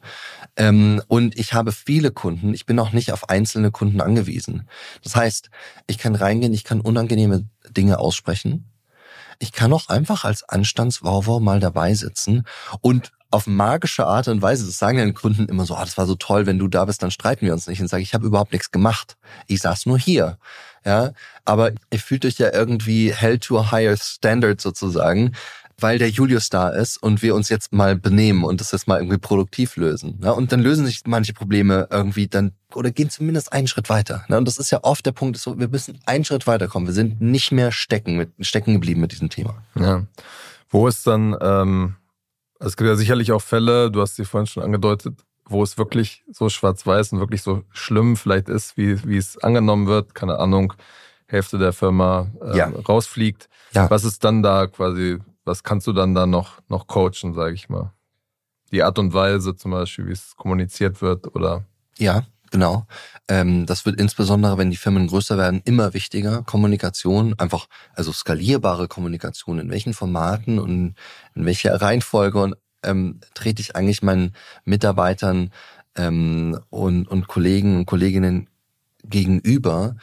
[0.56, 2.54] Ähm, und ich habe viele Kunden.
[2.54, 4.68] Ich bin auch nicht auf einzelne Kunden angewiesen.
[5.02, 5.48] Das heißt,
[5.86, 8.66] ich kann reingehen, ich kann unangenehme Dinge aussprechen.
[9.38, 12.44] Ich kann auch einfach als Anstandswauwau mal dabei sitzen
[12.82, 16.06] und auf magische Art und Weise, das sagen den Kunden immer so, ah, das war
[16.06, 17.80] so toll, wenn du da bist, dann streiten wir uns nicht.
[17.80, 19.16] Und sage, ich habe überhaupt nichts gemacht.
[19.46, 20.38] Ich saß nur hier.
[20.84, 21.12] Ja,
[21.44, 25.32] aber ihr fühlt euch ja irgendwie held to a higher standard sozusagen
[25.78, 28.98] weil der Julius da ist und wir uns jetzt mal benehmen und das jetzt mal
[28.98, 30.20] irgendwie produktiv lösen.
[30.22, 34.24] Ja, und dann lösen sich manche Probleme irgendwie dann oder gehen zumindest einen Schritt weiter.
[34.28, 36.88] Ja, und das ist ja oft der Punkt, so, wir müssen einen Schritt weiterkommen.
[36.88, 39.62] Wir sind nicht mehr stecken, mit, stecken geblieben mit diesem Thema.
[39.74, 40.06] Ja.
[40.70, 41.96] Wo ist dann, ähm,
[42.60, 46.24] es gibt ja sicherlich auch Fälle, du hast sie vorhin schon angedeutet, wo es wirklich
[46.30, 50.72] so schwarz-weiß und wirklich so schlimm vielleicht ist, wie, wie es angenommen wird, keine Ahnung,
[51.26, 52.72] Hälfte der Firma äh, ja.
[52.88, 53.48] rausfliegt.
[53.74, 53.90] Ja.
[53.90, 57.68] Was ist dann da quasi was kannst du dann da noch, noch coachen, sage ich
[57.68, 57.92] mal?
[58.70, 61.64] Die Art und Weise zum Beispiel, wie es kommuniziert wird oder?
[61.98, 62.86] Ja, genau.
[63.28, 66.42] Ähm, das wird insbesondere, wenn die Firmen größer werden, immer wichtiger.
[66.42, 70.94] Kommunikation, einfach, also skalierbare Kommunikation, in welchen Formaten und
[71.34, 75.50] in welcher Reihenfolge und ähm, trete ich eigentlich meinen Mitarbeitern
[75.96, 78.48] ähm, und, und Kollegen und Kolleginnen
[79.04, 79.96] gegenüber,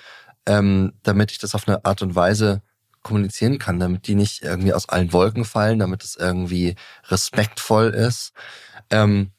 [0.45, 2.61] ähm, damit ich das auf eine Art und Weise
[3.01, 6.75] kommunizieren kann, damit die nicht irgendwie aus allen Wolken fallen, damit es irgendwie
[7.07, 8.33] respektvoll ist.
[8.89, 9.31] Ähm,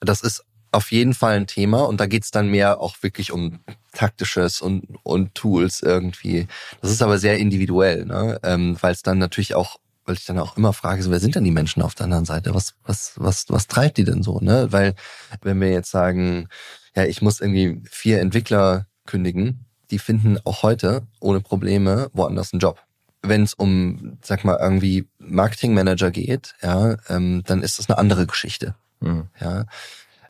[0.00, 3.60] das ist auf jeden Fall ein Thema und da geht's dann mehr auch wirklich um
[3.92, 6.48] taktisches und, und Tools irgendwie.
[6.82, 8.40] Das ist aber sehr individuell, ne?
[8.42, 11.36] ähm, weil es dann natürlich auch, weil ich dann auch immer frage, so, wer sind
[11.36, 12.54] denn die Menschen auf der anderen Seite?
[12.54, 14.40] Was, was, was, was treibt die denn so?
[14.40, 14.72] Ne?
[14.72, 14.94] Weil
[15.42, 16.48] wenn wir jetzt sagen,
[16.96, 22.60] ja, ich muss irgendwie vier Entwickler kündigen, die finden auch heute ohne Probleme woanders einen
[22.60, 22.80] Job.
[23.22, 28.26] Wenn es um, sag mal, irgendwie Marketingmanager geht, ja, ähm, dann ist das eine andere
[28.26, 28.74] Geschichte.
[29.00, 29.28] Mhm.
[29.40, 29.66] Ja.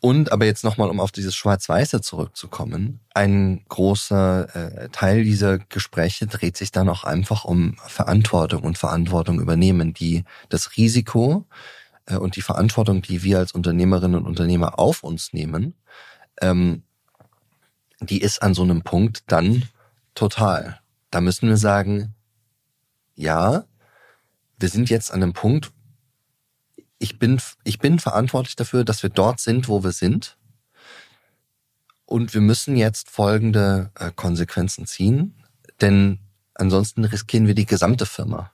[0.04, 6.26] Und aber jetzt nochmal, um auf dieses Schwarz-Weiße zurückzukommen, ein großer äh, Teil dieser Gespräche
[6.26, 11.46] dreht sich dann auch einfach um Verantwortung und Verantwortung übernehmen, die das Risiko
[12.04, 15.72] äh, und die Verantwortung, die wir als Unternehmerinnen und Unternehmer auf uns nehmen,
[16.42, 16.82] ähm,
[18.00, 19.68] die ist an so einem Punkt dann
[20.14, 20.80] total.
[21.10, 22.14] Da müssen wir sagen,
[23.14, 23.64] ja,
[24.58, 25.72] wir sind jetzt an einem Punkt,
[26.98, 30.38] ich bin, ich bin verantwortlich dafür, dass wir dort sind, wo wir sind.
[32.06, 35.34] Und wir müssen jetzt folgende äh, Konsequenzen ziehen,
[35.80, 36.18] denn
[36.54, 38.52] ansonsten riskieren wir die gesamte Firma.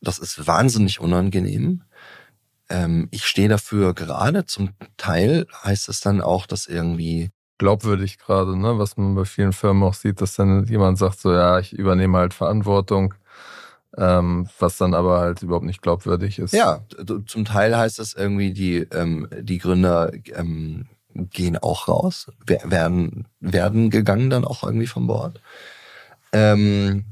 [0.00, 1.82] Das ist wahnsinnig unangenehm.
[2.68, 4.46] Ähm, ich stehe dafür gerade.
[4.46, 8.78] Zum Teil heißt es dann auch, dass irgendwie glaubwürdig gerade, ne?
[8.78, 12.16] was man bei vielen Firmen auch sieht, dass dann jemand sagt, so ja, ich übernehme
[12.16, 13.12] halt Verantwortung,
[13.98, 16.54] ähm, was dann aber halt überhaupt nicht glaubwürdig ist.
[16.54, 16.80] Ja,
[17.26, 23.90] zum Teil heißt das irgendwie, die, ähm, die Gründer ähm, gehen auch raus, werden, werden
[23.90, 25.42] gegangen dann auch irgendwie vom Bord.
[26.32, 27.04] Ähm,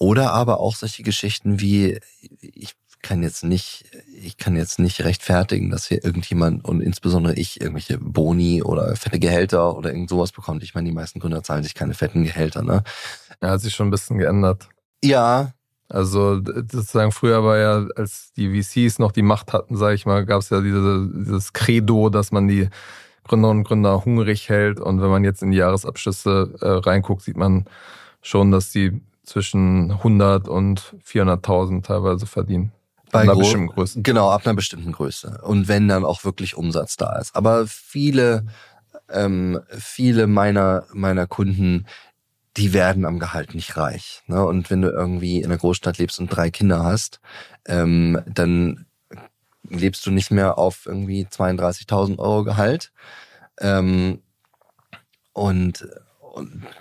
[0.00, 2.00] oder aber auch solche Geschichten wie,
[2.40, 3.84] ich kann jetzt nicht,
[4.20, 9.20] ich kann jetzt nicht rechtfertigen, dass hier irgendjemand und insbesondere ich irgendwelche Boni oder fette
[9.20, 10.62] Gehälter oder irgend sowas bekommt.
[10.62, 12.82] Ich meine, die meisten Gründer zahlen sich keine fetten Gehälter, ne?
[13.42, 14.68] Ja, hat sich schon ein bisschen geändert.
[15.04, 15.52] Ja.
[15.90, 20.24] Also sozusagen früher war ja, als die VCs noch die Macht hatten, sage ich mal,
[20.24, 22.68] gab es ja diese, dieses Credo, dass man die
[23.24, 24.80] Gründerinnen und Gründer hungrig hält.
[24.80, 27.66] Und wenn man jetzt in die Jahresabschlüsse äh, reinguckt, sieht man
[28.22, 32.72] schon, dass die zwischen 100 und 400.000 teilweise verdienen.
[33.14, 34.02] Bei ab einer bestimmten Größe.
[34.02, 35.40] Genau, ab einer bestimmten Größe.
[35.42, 37.36] Und wenn dann auch wirklich Umsatz da ist.
[37.36, 38.44] Aber viele,
[39.08, 41.86] ähm, viele meiner, meiner Kunden,
[42.56, 44.24] die werden am Gehalt nicht reich.
[44.26, 44.44] Ne?
[44.44, 47.20] Und wenn du irgendwie in einer Großstadt lebst und drei Kinder hast,
[47.66, 48.86] ähm, dann
[49.68, 52.90] lebst du nicht mehr auf irgendwie 32.000 Euro Gehalt.
[53.60, 54.22] Ähm,
[55.32, 56.03] und, und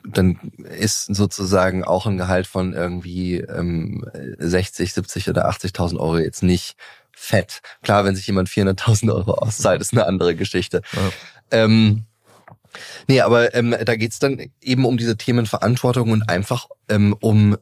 [0.04, 0.40] dann
[0.78, 4.06] ist sozusagen auch ein Gehalt von irgendwie ähm,
[4.40, 6.76] 60, 70 oder 80.000 Euro jetzt nicht
[7.12, 7.62] fett.
[7.82, 10.82] Klar, wenn sich jemand 400.000 Euro auszahlt, ist eine andere Geschichte.
[10.94, 11.12] Ja.
[11.52, 12.06] Ähm,
[13.08, 17.58] nee, aber ähm, da geht's dann eben um diese Themen Verantwortung und einfach ähm, um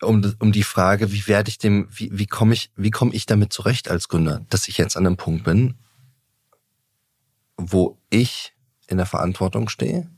[0.00, 3.26] um, um die Frage, wie werde ich dem, wie, wie komme ich, wie komme ich
[3.26, 5.74] damit zurecht als Gründer, dass ich jetzt an einem Punkt bin,
[7.56, 8.54] wo ich
[8.86, 10.08] in der Verantwortung stehe.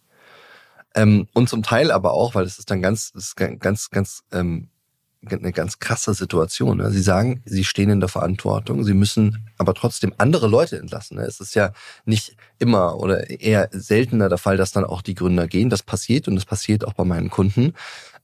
[0.94, 4.22] Ähm, und zum Teil aber auch, weil das ist dann ganz, das ist ganz, ganz,
[4.32, 4.68] ähm,
[5.28, 6.78] eine ganz krasse Situation.
[6.78, 6.90] Ne?
[6.90, 11.18] Sie sagen, sie stehen in der Verantwortung, sie müssen aber trotzdem andere Leute entlassen.
[11.18, 11.24] Ne?
[11.24, 11.72] Es ist ja
[12.04, 15.68] nicht immer oder eher seltener der Fall, dass dann auch die Gründer gehen.
[15.68, 17.74] Das passiert und das passiert auch bei meinen Kunden.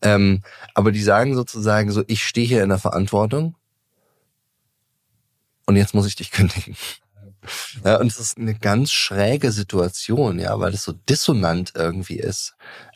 [0.00, 0.42] Ähm,
[0.74, 3.56] aber die sagen sozusagen so, ich stehe hier in der Verantwortung
[5.66, 6.76] und jetzt muss ich dich kündigen.
[7.84, 12.54] Ja, und es ist eine ganz schräge Situation, ja, weil es so dissonant irgendwie ist.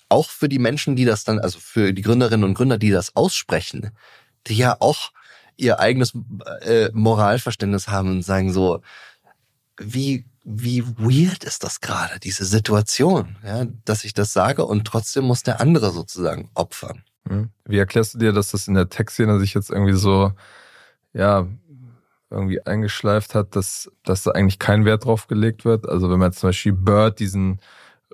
[0.08, 3.14] Auch für die Menschen, die das dann, also für die Gründerinnen und Gründer, die das
[3.16, 3.90] aussprechen,
[4.46, 5.12] die ja auch
[5.56, 6.12] ihr eigenes
[6.62, 8.82] äh, Moralverständnis haben und sagen so,
[9.78, 15.24] wie wie weird ist das gerade, diese Situation, ja, dass ich das sage und trotzdem
[15.24, 17.04] muss der andere sozusagen opfern.
[17.28, 17.50] Hm.
[17.66, 20.32] Wie erklärst du dir, dass das in der Tech-Szene sich jetzt irgendwie so,
[21.12, 21.46] ja,
[22.30, 25.88] irgendwie eingeschleift hat, dass, dass da eigentlich kein Wert drauf gelegt wird?
[25.88, 27.60] Also wenn man jetzt zum Beispiel Bird, diesen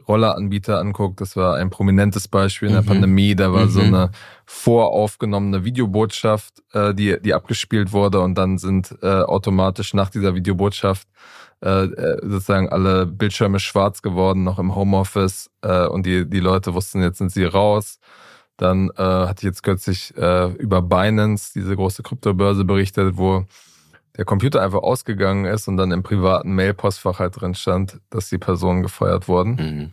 [0.08, 2.86] Rolleranbieter anguckt, das war ein prominentes Beispiel in der mhm.
[2.86, 3.70] Pandemie, da war mhm.
[3.70, 4.10] so eine
[4.46, 11.08] voraufgenommene Videobotschaft, äh, die, die abgespielt wurde und dann sind äh, automatisch nach dieser Videobotschaft
[11.64, 16.74] äh, äh, sozusagen alle Bildschirme schwarz geworden, noch im Homeoffice äh, und die, die Leute
[16.74, 17.98] wussten, jetzt sind sie raus.
[18.58, 23.44] Dann äh, hatte ich jetzt kürzlich äh, über Binance, diese große Kryptobörse, berichtet, wo
[24.16, 28.38] der Computer einfach ausgegangen ist und dann im privaten Mail-Postfach halt drin stand, dass die
[28.38, 29.50] Personen gefeuert wurden.
[29.56, 29.90] Mhm.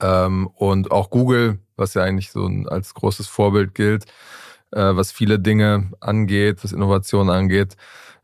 [0.00, 4.04] Ähm, und auch Google, was ja eigentlich so als großes Vorbild gilt,
[4.72, 7.76] äh, was viele Dinge angeht, was Innovation angeht.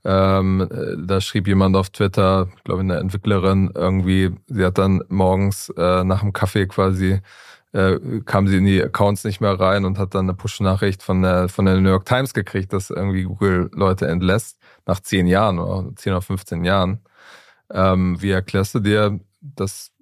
[0.04, 5.02] Ähm, äh, da schrieb jemand auf Twitter, glaube ich, eine Entwicklerin, irgendwie, sie hat dann
[5.08, 7.20] morgens äh, nach dem Kaffee quasi
[7.72, 11.22] äh, kam sie in die Accounts nicht mehr rein und hat dann eine Push-Nachricht von
[11.22, 14.59] der, von der New York Times gekriegt, dass irgendwie Google Leute entlässt
[14.90, 17.00] nach zehn Jahren oder zehn oder 15 Jahren.
[17.72, 19.92] Ähm, wie erklärst du dir, dass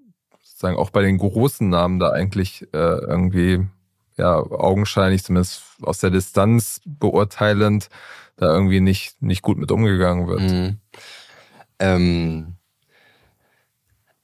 [0.43, 3.67] sozusagen auch bei den großen Namen da eigentlich äh, irgendwie
[4.17, 7.89] ja augenscheinlich zumindest aus der Distanz beurteilend
[8.37, 10.41] da irgendwie nicht nicht gut mit umgegangen wird?
[10.41, 10.79] Mhm.
[11.79, 12.55] Ähm,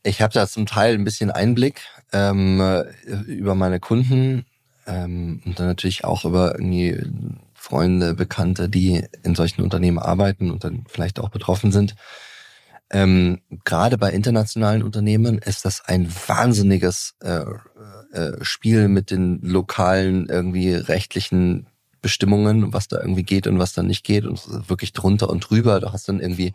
[0.02, 2.60] ich habe da zum Teil ein bisschen Einblick ähm,
[3.26, 4.46] über meine Kunden
[4.86, 6.98] ähm, und dann natürlich auch über irgendwie
[7.64, 11.94] Freunde, Bekannte, die in solchen Unternehmen arbeiten und dann vielleicht auch betroffen sind.
[12.90, 17.44] Ähm, Gerade bei internationalen Unternehmen ist das ein wahnsinniges äh,
[18.12, 21.66] äh, Spiel mit den lokalen irgendwie rechtlichen
[22.02, 25.80] Bestimmungen, was da irgendwie geht und was da nicht geht und wirklich drunter und drüber.
[25.80, 26.52] Du hast dann irgendwie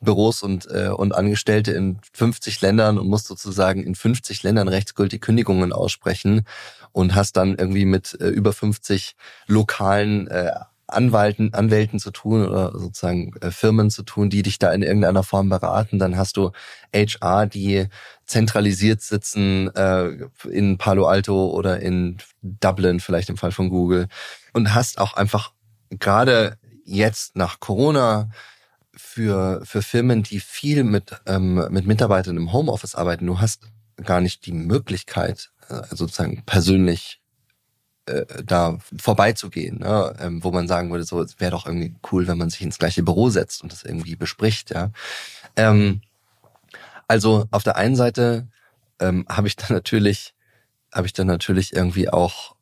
[0.00, 5.20] Büros und, äh, und Angestellte in 50 Ländern und musst sozusagen in 50 Ländern rechtsgültig
[5.20, 6.44] Kündigungen aussprechen
[6.92, 10.52] und hast dann irgendwie mit äh, über 50 lokalen äh,
[10.88, 15.22] Anwalten, Anwälten zu tun oder sozusagen äh, Firmen zu tun, die dich da in irgendeiner
[15.22, 15.98] Form beraten.
[15.98, 16.50] Dann hast du
[16.94, 17.88] HR, die
[18.24, 24.08] zentralisiert sitzen äh, in Palo Alto oder in Dublin, vielleicht im Fall von Google.
[24.54, 25.52] Und hast auch einfach
[25.90, 28.30] gerade jetzt nach Corona
[28.98, 33.62] für, für Firmen, die viel mit, ähm, mit Mitarbeitern im Homeoffice arbeiten, du hast
[34.04, 37.20] gar nicht die Möglichkeit, äh, sozusagen persönlich
[38.06, 40.14] äh, da vorbeizugehen, ne?
[40.20, 42.78] ähm, wo man sagen würde, so es wäre doch irgendwie cool, wenn man sich ins
[42.78, 44.90] gleiche Büro setzt und das irgendwie bespricht, ja.
[45.56, 46.00] Ähm,
[47.06, 48.48] also auf der einen Seite
[49.00, 50.34] ähm, habe ich dann natürlich,
[50.92, 52.56] habe ich dann natürlich irgendwie auch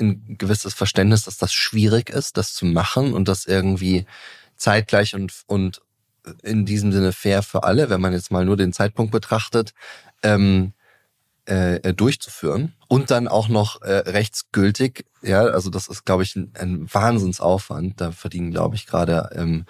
[0.00, 4.06] ein gewisses Verständnis, dass das schwierig ist, das zu machen und das irgendwie
[4.62, 5.82] zeitgleich und, und
[6.42, 9.74] in diesem Sinne fair für alle, wenn man jetzt mal nur den Zeitpunkt betrachtet,
[10.22, 10.72] ähm,
[11.48, 15.04] äh, äh durchzuführen und dann auch noch äh, rechtsgültig.
[15.22, 18.00] Ja, also das ist, glaube ich, ein, ein Wahnsinnsaufwand.
[18.00, 19.66] Da verdienen, glaube ich, gerade ähm,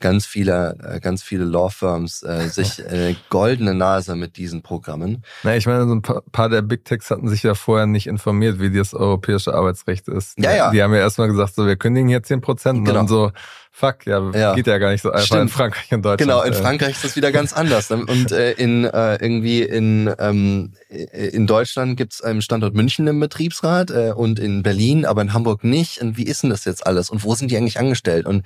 [0.00, 5.22] ganz viele, äh, ganz viele Law Firms äh, sich äh, goldene Nase mit diesen Programmen.
[5.42, 8.60] Na, ich meine, so ein paar der Big Techs hatten sich ja vorher nicht informiert,
[8.60, 10.38] wie das europäische Arbeitsrecht ist.
[10.38, 10.70] Ja, ja.
[10.70, 12.98] Die haben ja erstmal gesagt, so, wir kündigen hier 10 Prozent und genau.
[12.98, 13.30] dann so,
[13.70, 15.42] fuck, ja, ja, geht ja gar nicht so einfach Stimmt.
[15.42, 16.30] in Frankreich und Deutschland.
[16.30, 17.90] Genau, in Frankreich ist das wieder ganz anders.
[17.90, 23.90] Und äh, in äh, irgendwie in ähm, in Deutschland gibt's einen Standort München im Betriebsrat
[23.90, 26.00] äh, und in Berlin, aber in Hamburg nicht.
[26.00, 27.10] Und wie ist denn das jetzt alles?
[27.10, 28.26] Und wo sind die eigentlich angestellt?
[28.26, 28.44] Und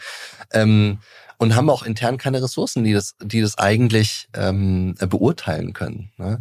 [0.53, 0.99] ähm,
[1.45, 6.11] und haben auch intern keine Ressourcen, die das, die das eigentlich ähm, beurteilen können.
[6.17, 6.41] Ne?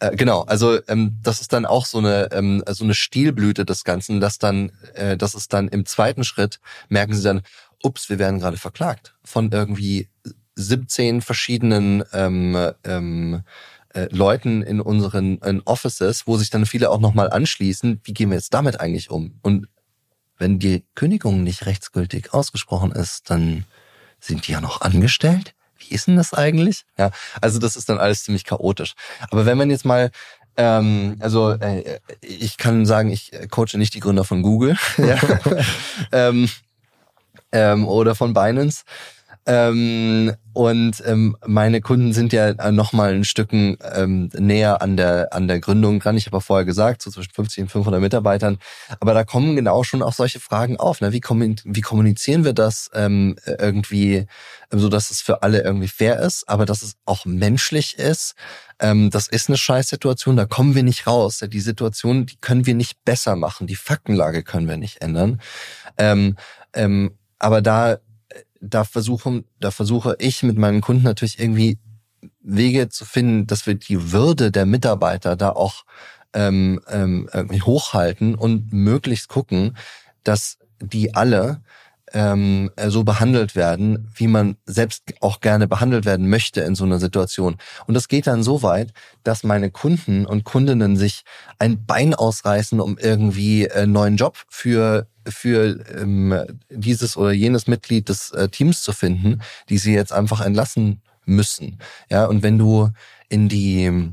[0.00, 3.84] Äh, genau, also ähm, das ist dann auch so eine ähm, so eine Stilblüte des
[3.84, 6.58] Ganzen, dass dann, äh, dass es dann im zweiten Schritt
[6.88, 7.42] merken sie dann,
[7.82, 10.08] ups, wir werden gerade verklagt von irgendwie
[10.56, 13.42] 17 verschiedenen ähm, ähm,
[13.94, 18.30] äh, Leuten in unseren in Offices, wo sich dann viele auch nochmal anschließen, wie gehen
[18.30, 19.38] wir jetzt damit eigentlich um?
[19.42, 19.68] Und
[20.38, 23.64] wenn die Kündigung nicht rechtsgültig ausgesprochen ist, dann
[24.20, 25.54] sind die ja noch angestellt?
[25.78, 26.84] Wie ist denn das eigentlich?
[26.98, 28.94] Ja, also das ist dann alles ziemlich chaotisch.
[29.30, 30.10] Aber wenn man jetzt mal
[30.56, 35.18] ähm, also äh, ich kann sagen, ich coache nicht die Gründer von Google ja.
[36.12, 36.48] ähm,
[37.52, 38.84] ähm, oder von Binance.
[39.46, 45.32] Ähm, und ähm, meine Kunden sind ja noch mal ein Stücken ähm, näher an der
[45.32, 46.16] an der Gründung dran.
[46.16, 48.58] Ich habe ja vorher gesagt, so zwischen 50 und 500 Mitarbeitern.
[48.98, 51.00] Aber da kommen genau schon auch solche Fragen auf.
[51.00, 51.12] Ne?
[51.12, 54.26] Wie, wie kommunizieren wir das ähm, irgendwie,
[54.70, 58.34] so dass es für alle irgendwie fair ist, aber dass es auch menschlich ist?
[58.80, 61.44] Ähm, das ist eine Scheißsituation, da kommen wir nicht raus.
[61.48, 63.66] Die Situation, die können wir nicht besser machen.
[63.66, 65.40] Die Faktenlage können wir nicht ändern.
[65.96, 66.36] Ähm,
[66.74, 67.98] ähm, aber da
[68.60, 71.78] da versuchen, da versuche ich mit meinen Kunden natürlich irgendwie
[72.42, 75.84] Wege zu finden, dass wir die Würde der Mitarbeiter da auch
[76.34, 77.28] ähm, ähm,
[77.64, 79.76] hochhalten und möglichst gucken,
[80.22, 81.62] dass die alle
[82.12, 86.98] ähm, so behandelt werden, wie man selbst auch gerne behandelt werden möchte in so einer
[86.98, 87.56] Situation.
[87.86, 88.92] Und das geht dann so weit,
[89.22, 91.22] dass meine Kunden und Kundinnen sich
[91.58, 96.38] ein Bein ausreißen, um irgendwie einen neuen Job für für ähm,
[96.68, 101.78] dieses oder jenes Mitglied des äh, Teams zu finden, die sie jetzt einfach entlassen müssen.
[102.10, 102.90] Ja, und wenn du
[103.28, 104.12] in die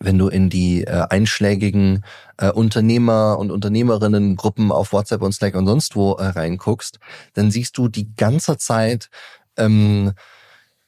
[0.00, 2.04] wenn du in die äh, einschlägigen
[2.36, 6.98] äh, Unternehmer und Unternehmerinnengruppen auf WhatsApp und Slack und sonst wo äh, reinguckst,
[7.34, 9.08] dann siehst du die ganze Zeit
[9.56, 10.12] ähm,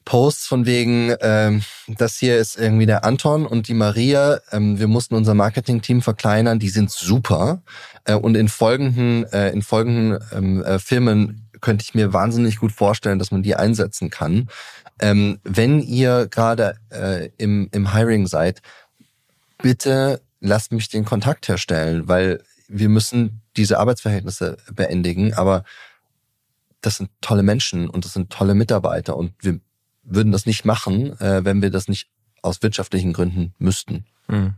[0.07, 4.87] Posts von wegen, ähm, das hier ist irgendwie der Anton und die Maria, ähm, wir
[4.87, 7.61] mussten unser Marketing-Team verkleinern, die sind super.
[8.05, 12.71] Äh, und in folgenden, äh, in folgenden ähm, äh, Filmen könnte ich mir wahnsinnig gut
[12.71, 14.49] vorstellen, dass man die einsetzen kann.
[15.01, 18.63] Ähm, wenn ihr gerade äh, im, im Hiring seid,
[19.59, 25.65] bitte lasst mich den Kontakt herstellen, weil wir müssen diese Arbeitsverhältnisse beendigen, aber
[26.81, 29.59] das sind tolle Menschen und das sind tolle Mitarbeiter und wir
[30.07, 32.09] würden das nicht machen, äh, wenn wir das nicht
[32.43, 34.05] aus wirtschaftlichen Gründen müssten.
[34.29, 34.55] Mhm.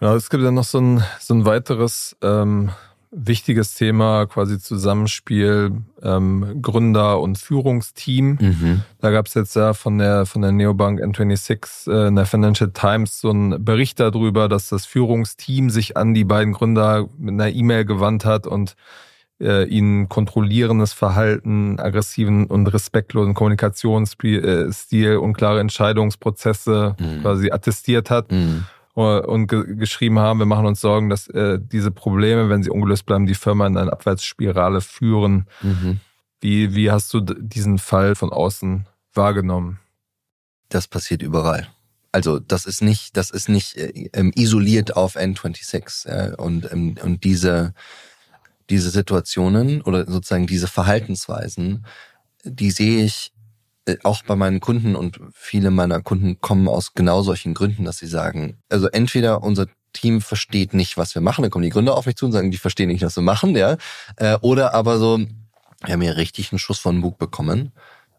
[0.00, 2.70] Ja, es gibt ja noch so ein, so ein weiteres ähm,
[3.10, 8.38] wichtiges Thema, quasi Zusammenspiel ähm, Gründer und Führungsteam.
[8.40, 8.82] Mhm.
[9.00, 12.70] Da gab es jetzt ja von der von der Neobank N26 äh, in der Financial
[12.70, 17.48] Times so einen Bericht darüber, dass das Führungsteam sich an die beiden Gründer mit einer
[17.48, 18.76] E-Mail gewandt hat und
[19.40, 27.22] äh, ihnen kontrollierendes Verhalten, aggressiven und respektlosen Kommunikationsstil, äh, unklare Entscheidungsprozesse mhm.
[27.22, 28.30] quasi attestiert hat.
[28.32, 28.66] Mhm
[28.96, 33.04] und ge geschrieben haben, wir machen uns Sorgen, dass äh, diese Probleme, wenn sie ungelöst
[33.04, 35.46] bleiben, die Firma in eine Abwärtsspirale führen.
[35.60, 36.00] Mhm.
[36.40, 39.80] Wie, wie hast du diesen Fall von außen wahrgenommen?
[40.70, 41.68] Das passiert überall.
[42.10, 47.24] Also das ist nicht, das ist nicht äh, isoliert auf N26 äh, und ähm, und
[47.24, 47.74] diese
[48.70, 51.86] diese Situationen oder sozusagen diese Verhaltensweisen,
[52.44, 53.32] die sehe ich
[53.86, 57.98] äh, auch bei meinen Kunden und viele meiner Kunden kommen aus genau solchen Gründen, dass
[57.98, 61.96] sie sagen, also entweder unser Team versteht nicht, was wir machen, dann kommen die Gründer
[61.96, 63.76] auf mich zu und sagen, die verstehen nicht, was wir machen, ja,
[64.16, 67.72] äh, oder aber so, wir haben hier richtig einen Schuss von Bug bekommen,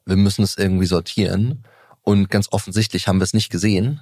[0.06, 1.64] wir müssen es irgendwie sortieren
[2.02, 4.02] und ganz offensichtlich haben wir es nicht gesehen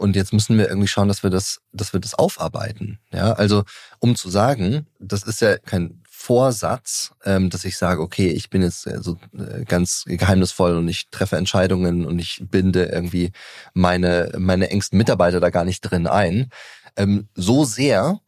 [0.00, 2.98] und jetzt müssen wir irgendwie schauen, dass wir das, dass wir das aufarbeiten.
[3.12, 3.64] Ja, also
[3.98, 8.62] um zu sagen, das ist ja kein Vorsatz, ähm, dass ich sage, okay, ich bin
[8.62, 13.32] jetzt äh, so äh, ganz geheimnisvoll und ich treffe Entscheidungen und ich binde irgendwie
[13.74, 16.50] meine meine engsten Mitarbeiter da gar nicht drin ein.
[16.96, 18.20] Ähm, so sehr,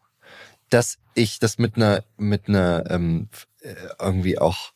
[0.70, 3.28] dass ich das mit einer mit einer ähm,
[3.60, 4.72] äh, irgendwie auch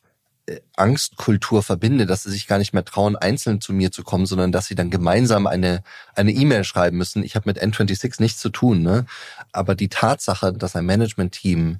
[0.75, 4.51] Angstkultur verbinde, dass sie sich gar nicht mehr trauen, einzeln zu mir zu kommen, sondern
[4.51, 5.83] dass sie dann gemeinsam eine
[6.15, 7.23] eine E-Mail schreiben müssen.
[7.23, 9.05] Ich habe mit N26 nichts zu tun, ne?
[9.51, 11.79] Aber die Tatsache, dass ein Management-Team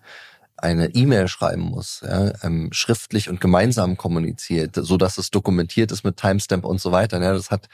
[0.57, 6.03] eine E-Mail schreiben muss, ja, ähm, schriftlich und gemeinsam kommuniziert, so dass es dokumentiert ist
[6.03, 7.21] mit Timestamp und so weiter.
[7.21, 7.69] Ja, das hat,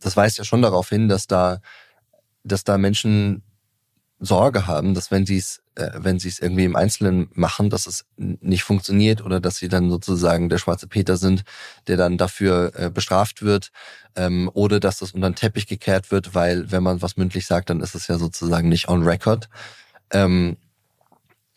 [0.00, 1.60] das weist ja schon darauf hin, dass da,
[2.44, 3.42] dass da Menschen
[4.20, 7.86] Sorge haben, dass wenn sie es, äh, wenn sie es irgendwie im Einzelnen machen, dass
[7.86, 11.44] es nicht funktioniert oder dass sie dann sozusagen der schwarze Peter sind,
[11.86, 13.70] der dann dafür äh, bestraft wird,
[14.14, 17.70] ähm, oder dass das unter den Teppich gekehrt wird, weil wenn man was mündlich sagt,
[17.70, 19.48] dann ist es ja sozusagen nicht on record.
[20.10, 20.56] Ähm,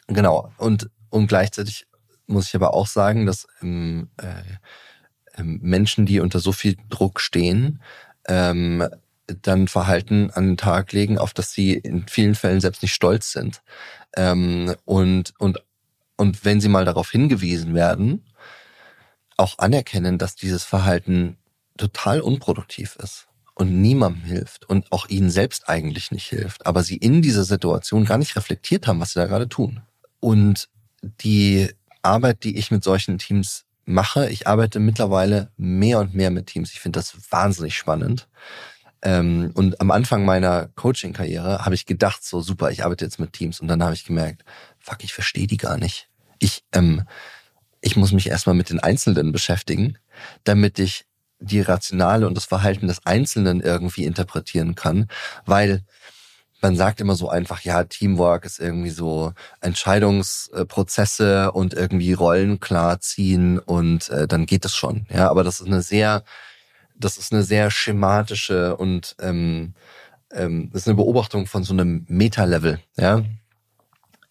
[0.08, 0.52] genau.
[0.58, 1.88] Und und gleichzeitig
[2.28, 7.82] muss ich aber auch sagen, dass ähm, äh, Menschen, die unter so viel Druck stehen,
[8.28, 8.88] ähm,
[9.28, 13.32] dann Verhalten an den Tag legen, auf das sie in vielen Fällen selbst nicht stolz
[13.32, 13.62] sind.
[14.16, 15.64] Ähm, und, und,
[16.18, 18.26] und wenn sie mal darauf hingewiesen werden,
[19.38, 21.38] auch anerkennen, dass dieses Verhalten
[21.78, 26.98] total unproduktiv ist und niemandem hilft und auch ihnen selbst eigentlich nicht hilft, aber sie
[26.98, 29.82] in dieser Situation gar nicht reflektiert haben, was sie da gerade tun.
[30.20, 30.70] Und
[31.02, 31.70] die
[32.02, 36.72] Arbeit, die ich mit solchen Teams mache, ich arbeite mittlerweile mehr und mehr mit Teams.
[36.72, 38.28] Ich finde das wahnsinnig spannend.
[39.06, 43.34] Ähm, und am Anfang meiner Coaching-Karriere habe ich gedacht, so super, ich arbeite jetzt mit
[43.34, 43.62] Teams.
[43.62, 44.44] Und dann habe ich gemerkt,
[44.80, 46.10] fuck, ich verstehe die gar nicht.
[46.40, 47.04] Ich, ähm,
[47.82, 50.00] ich muss mich erstmal mit den Einzelnen beschäftigen,
[50.44, 51.06] damit ich
[51.40, 55.08] die Rationale und das Verhalten des Einzelnen irgendwie interpretieren kann,
[55.46, 55.84] weil
[56.62, 63.00] man sagt immer so einfach, ja, Teamwork ist irgendwie so Entscheidungsprozesse und irgendwie Rollen klar
[63.02, 65.06] ziehen und äh, dann geht es schon.
[65.14, 66.24] Ja, aber das ist eine sehr
[66.98, 69.74] das ist eine sehr schematische und ähm,
[70.32, 73.24] ähm, das ist eine Beobachtung von so einem Meta-Level, ja.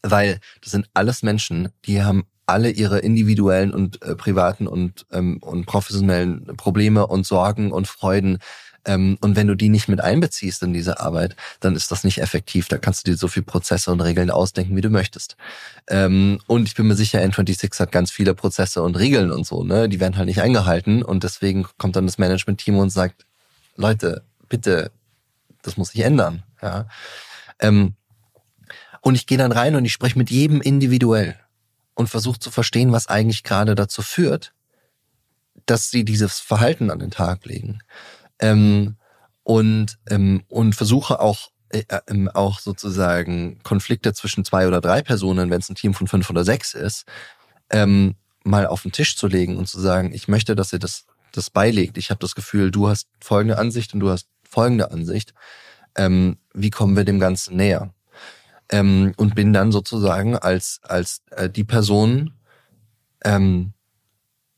[0.02, 5.38] Weil das sind alles Menschen, die haben alle ihre individuellen und äh, privaten und, ähm,
[5.40, 8.38] und professionellen Probleme und Sorgen und Freuden
[8.86, 12.18] ähm, und wenn du die nicht mit einbeziehst in diese Arbeit, dann ist das nicht
[12.18, 12.68] effektiv.
[12.68, 15.36] Da kannst du dir so viel Prozesse und Regeln ausdenken, wie du möchtest.
[15.88, 19.64] Ähm, und ich bin mir sicher, N26 hat ganz viele Prozesse und Regeln und so,
[19.64, 19.88] ne?
[19.88, 23.26] Die werden halt nicht eingehalten und deswegen kommt dann das Management-Team und sagt,
[23.76, 24.90] Leute, bitte,
[25.62, 26.42] das muss sich ändern.
[26.62, 26.86] Ja.
[27.60, 27.94] Ähm,
[29.00, 31.36] und ich gehe dann rein und ich spreche mit jedem individuell
[31.94, 34.52] und versuche zu verstehen, was eigentlich gerade dazu führt,
[35.66, 37.80] dass sie dieses Verhalten an den Tag legen
[38.40, 38.96] ähm,
[39.42, 45.50] und, ähm, und versuche auch äh, ähm, auch sozusagen Konflikte zwischen zwei oder drei Personen,
[45.50, 47.04] wenn es ein Team von fünf oder sechs ist,
[47.70, 48.14] ähm,
[48.44, 51.50] mal auf den Tisch zu legen und zu sagen, ich möchte, dass ihr das, das
[51.50, 51.98] beilegt.
[51.98, 55.34] Ich habe das Gefühl, du hast folgende Ansicht und du hast folgende Ansicht.
[55.96, 57.92] Ähm, wie kommen wir dem Ganzen näher?
[58.70, 62.34] Ähm, und bin dann sozusagen als, als äh, die Person
[63.24, 63.72] ähm,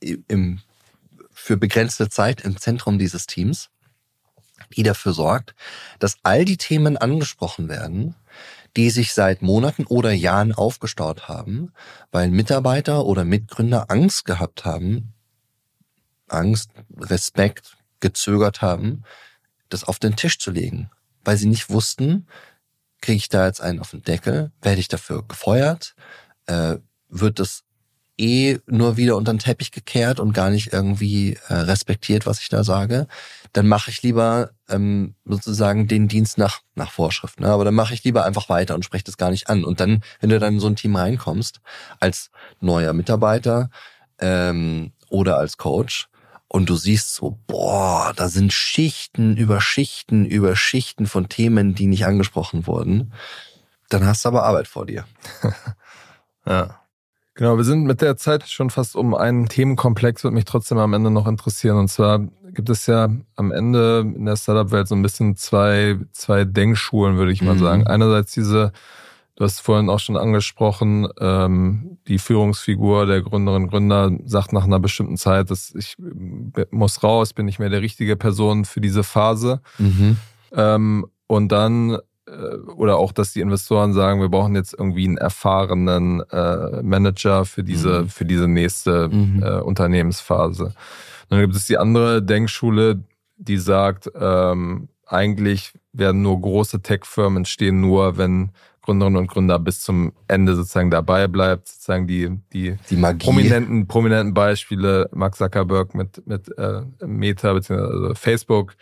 [0.01, 0.61] im
[1.47, 3.70] für begrenzte Zeit im Zentrum dieses Teams,
[4.76, 5.55] die dafür sorgt,
[6.01, 8.16] dass all die Themen angesprochen werden,
[8.76, 11.72] die sich seit Monaten oder Jahren aufgestaut haben,
[12.11, 15.12] weil Mitarbeiter oder Mitgründer Angst gehabt haben,
[16.26, 19.05] Angst, Respekt, gezögert haben,
[19.68, 20.90] das auf den Tisch zu legen,
[21.24, 22.26] weil sie nicht wussten,
[23.01, 25.94] kriege ich da jetzt einen auf den Deckel, werde ich dafür gefeuert,
[26.47, 26.78] äh,
[27.09, 27.65] wird das
[28.18, 32.48] eh nur wieder unter den Teppich gekehrt und gar nicht irgendwie äh, respektiert, was ich
[32.48, 33.06] da sage,
[33.52, 37.40] dann mache ich lieber ähm, sozusagen den Dienst nach nach Vorschrift.
[37.40, 37.48] Ne?
[37.48, 39.64] Aber dann mache ich lieber einfach weiter und spreche das gar nicht an.
[39.64, 41.60] Und dann, wenn du dann in so ein Team reinkommst
[42.00, 43.70] als neuer Mitarbeiter
[44.18, 46.08] ähm, oder als Coach
[46.48, 51.86] und du siehst so, boah, da sind Schichten über Schichten über Schichten von Themen, die
[51.86, 53.12] nicht angesprochen wurden,
[53.88, 55.06] dann hast du aber Arbeit vor dir.
[56.46, 56.80] ja.
[57.37, 60.95] Genau, wir sind mit der Zeit schon fast um einen Themenkomplex, wird mich trotzdem am
[60.95, 61.76] Ende noch interessieren.
[61.76, 62.20] Und zwar
[62.55, 67.32] gibt es ja am Ende in der Startup-Welt so ein bisschen zwei, zwei Denkschulen, würde
[67.32, 67.61] ich mal mhm.
[67.61, 67.87] sagen.
[67.87, 68.72] Einerseits diese,
[69.37, 74.64] Du hast vorhin auch schon angesprochen, ähm, die Führungsfigur der Gründerinnen und Gründer sagt nach
[74.64, 75.97] einer bestimmten Zeit, dass ich
[76.70, 79.61] muss raus, bin nicht mehr der richtige Person für diese Phase.
[79.76, 80.16] Mhm.
[80.53, 81.99] Ähm, und dann
[82.77, 87.62] oder auch, dass die Investoren sagen, wir brauchen jetzt irgendwie einen erfahrenen äh, Manager für
[87.62, 88.09] diese mhm.
[88.09, 89.43] für diese nächste mhm.
[89.43, 90.64] äh, Unternehmensphase.
[90.64, 90.74] Und
[91.31, 93.05] dann gibt es die andere Denkschule,
[93.37, 98.51] die sagt, ähm, eigentlich werden nur große Tech-Firmen entstehen, nur wenn
[98.83, 103.24] Gründerinnen und Gründer bis zum Ende sozusagen dabei bleibt, sozusagen die die, die Magie.
[103.24, 108.14] prominenten prominenten Beispiele Mark Zuckerberg mit mit äh, Meta bzw.
[108.14, 108.74] Facebook,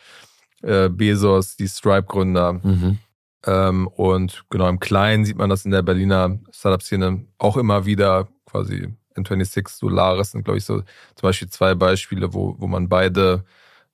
[0.62, 2.54] äh, Bezos, die Stripe-Gründer.
[2.54, 2.98] Mhm.
[3.46, 8.28] Ähm, und genau im Kleinen sieht man das in der Berliner Startup-Szene auch immer wieder.
[8.46, 13.44] Quasi N26, Solaris sind glaube ich so zum Beispiel zwei Beispiele, wo wo man beide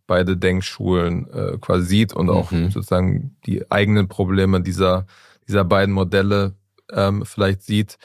[0.07, 2.71] beide Denkschulen äh, quasi sieht und auch mhm.
[2.71, 5.07] sozusagen die eigenen Probleme dieser
[5.47, 6.55] dieser beiden Modelle
[6.93, 7.99] ähm, vielleicht sieht.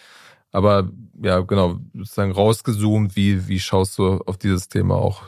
[0.52, 0.90] Aber
[1.22, 5.24] ja, genau, sozusagen rausgezoomt, wie, wie schaust du auf dieses Thema auch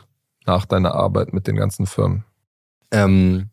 [0.45, 2.24] nach deiner Arbeit mit den ganzen Firmen?
[2.91, 3.49] Ähm,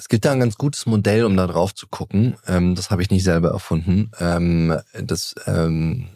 [0.00, 2.34] es gibt da ein ganz gutes Modell, um da drauf zu gucken.
[2.46, 4.10] Ähm, das habe ich nicht selber erfunden.
[4.18, 6.08] Ähm, das ähm,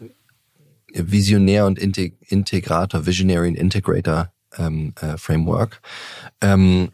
[0.91, 5.83] Visionär und Integrator, Visionary and Integrator ähm, äh, Framework,
[6.41, 6.93] ähm,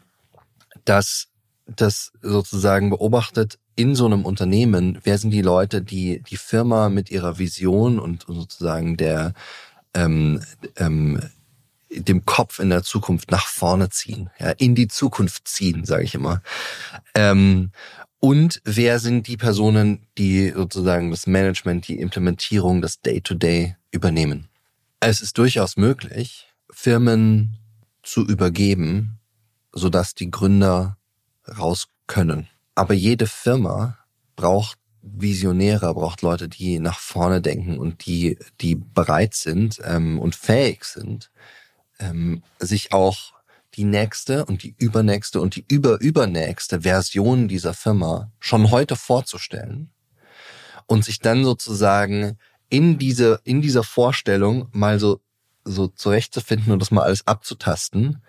[0.83, 1.29] das
[1.65, 7.09] das sozusagen beobachtet, in so einem Unternehmen, wer sind die Leute, die die Firma mit
[7.09, 9.33] ihrer Vision und sozusagen der
[9.93, 10.41] ähm,
[10.75, 11.21] ähm,
[11.93, 16.15] dem Kopf in der Zukunft nach vorne ziehen, ja, in die Zukunft ziehen, sage ich
[16.15, 16.41] immer.
[17.15, 17.71] Ähm,
[18.19, 24.47] und wer sind die Personen, die sozusagen das Management, die Implementierung, das Day-to-Day -Day übernehmen?
[24.99, 27.57] Es ist durchaus möglich, Firmen
[28.03, 29.19] zu übergeben,
[29.73, 30.97] sodass die Gründer
[31.47, 32.47] raus können.
[32.75, 33.97] Aber jede Firma
[34.35, 40.35] braucht Visionäre, braucht Leute, die nach vorne denken und die, die bereit sind ähm, und
[40.35, 41.31] fähig sind,
[42.01, 43.33] ähm, sich auch
[43.75, 49.91] die nächste und die übernächste und die überübernächste Version dieser Firma schon heute vorzustellen
[50.87, 52.37] und sich dann sozusagen
[52.69, 55.21] in diese, in dieser Vorstellung mal so,
[55.63, 58.21] so zurechtzufinden und das mal alles abzutasten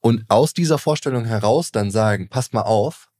[0.00, 3.10] und aus dieser Vorstellung heraus dann sagen, passt mal auf,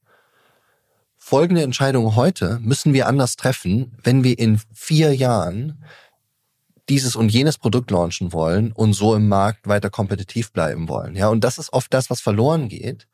[1.17, 5.83] folgende Entscheidung heute müssen wir anders treffen, wenn wir in vier Jahren
[6.89, 11.17] dieses und jenes Produkt launchen wollen und so im Markt weiter kompetitiv bleiben wollen.
[11.17, 13.07] Ja, und das ist oft das, was verloren geht,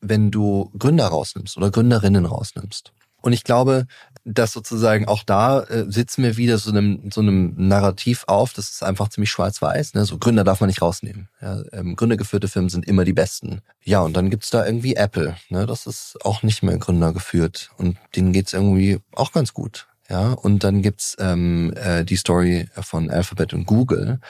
[0.00, 2.92] wenn du Gründer rausnimmst oder Gründerinnen rausnimmst.
[3.22, 3.86] Und ich glaube,
[4.24, 8.70] dass sozusagen auch da äh, sitzen wir wieder so einem, so einem Narrativ auf, das
[8.70, 9.94] ist einfach ziemlich schwarz-weiß.
[9.94, 10.04] Ne?
[10.04, 11.28] So Gründer darf man nicht rausnehmen.
[11.40, 11.62] Ja?
[11.72, 13.60] Ähm, gründergeführte Firmen sind immer die besten.
[13.84, 15.36] Ja, und dann gibt's da irgendwie Apple.
[15.50, 15.66] Ne?
[15.66, 17.70] Das ist auch nicht mehr gründergeführt.
[17.78, 19.86] Und denen geht's irgendwie auch ganz gut.
[20.12, 24.20] Ja, und dann gibt's ähm, äh, die Story von Alphabet und Google,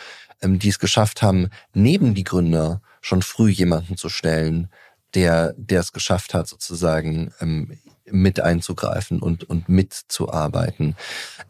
[0.41, 4.69] ähm, die es geschafft haben, neben die Gründer schon früh jemanden zu stellen,
[5.15, 7.77] der, der es geschafft hat, sozusagen ähm,
[8.07, 10.95] mit einzugreifen und, und mitzuarbeiten.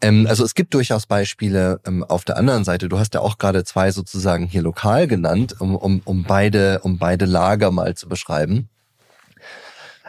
[0.01, 2.89] Ähm, also es gibt durchaus Beispiele ähm, auf der anderen Seite.
[2.89, 6.97] Du hast ja auch gerade zwei sozusagen hier lokal genannt, um, um, um, beide, um
[6.97, 8.67] beide Lager mal zu beschreiben.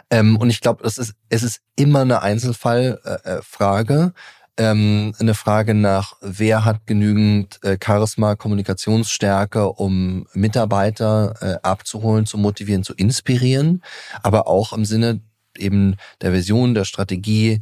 [0.09, 3.93] Ähm, und ich glaube, es ist, es ist immer eine Einzelfallfrage.
[3.93, 4.11] Äh, äh
[4.57, 12.37] ähm, eine Frage nach, wer hat genügend äh, Charisma, Kommunikationsstärke, um Mitarbeiter äh, abzuholen, zu
[12.37, 13.83] motivieren, zu inspirieren,
[14.23, 15.21] aber auch im Sinne
[15.57, 17.59] eben der Vision, der Strategie,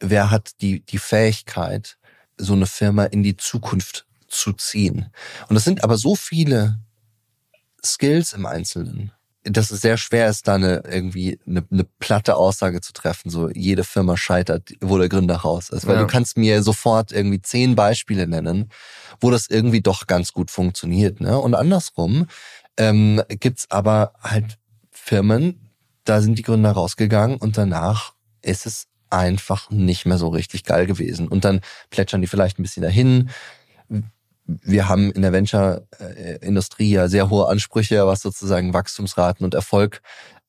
[0.00, 1.96] wer hat die, die Fähigkeit,
[2.36, 5.10] so eine Firma in die Zukunft zu ziehen.
[5.48, 6.78] Und das sind aber so viele
[7.84, 9.12] Skills im Einzelnen,
[9.44, 13.48] dass es sehr schwer ist, da eine, irgendwie eine, eine platte Aussage zu treffen, so
[13.50, 15.86] jede Firma scheitert, wo der Gründer raus ist.
[15.86, 16.02] Weil ja.
[16.02, 18.70] du kannst mir sofort irgendwie zehn Beispiele nennen,
[19.20, 21.20] wo das irgendwie doch ganz gut funktioniert.
[21.20, 21.38] Ne?
[21.38, 22.26] Und andersrum
[22.76, 24.58] ähm, gibt's aber halt
[24.90, 25.70] Firmen,
[26.04, 28.12] da sind die Gründer rausgegangen und danach
[28.42, 31.28] ist es einfach nicht mehr so richtig geil gewesen.
[31.28, 33.30] Und dann plätschern die vielleicht ein bisschen dahin.
[34.62, 40.02] Wir haben in der Venture-Industrie ja sehr hohe Ansprüche, was sozusagen Wachstumsraten und Erfolg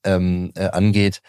[0.04, 1.22] ähm, äh, angeht.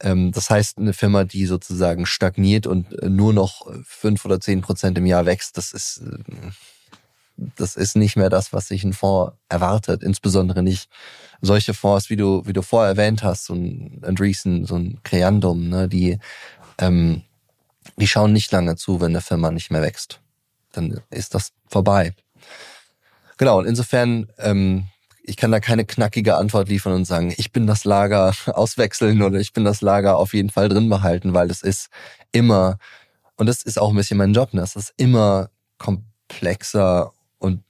[0.00, 4.96] Ähm, das heißt, eine Firma, die sozusagen stagniert und nur noch fünf oder zehn Prozent
[4.98, 6.50] im Jahr wächst, das ist, äh,
[7.56, 10.02] das ist nicht mehr das, was sich ein Fonds erwartet.
[10.02, 10.88] Insbesondere nicht
[11.40, 15.68] solche Fonds, wie du, wie du vorher erwähnt hast, so ein Andreessen, so ein Creandum,
[15.68, 16.18] ne, die,
[16.78, 17.22] ähm,
[17.96, 20.20] die schauen nicht lange zu, wenn eine Firma nicht mehr wächst.
[20.72, 22.14] Dann ist das vorbei.
[23.36, 24.86] Genau, und insofern, ähm,
[25.22, 29.38] ich kann da keine knackige Antwort liefern und sagen, ich bin das Lager auswechseln oder
[29.38, 31.88] ich bin das Lager auf jeden Fall drin behalten, weil es ist
[32.32, 32.78] immer
[33.40, 34.52] Und das ist auch ein bisschen mein Job.
[34.52, 34.60] Ne?
[34.60, 35.48] Das ist immer
[35.78, 37.62] komplexer und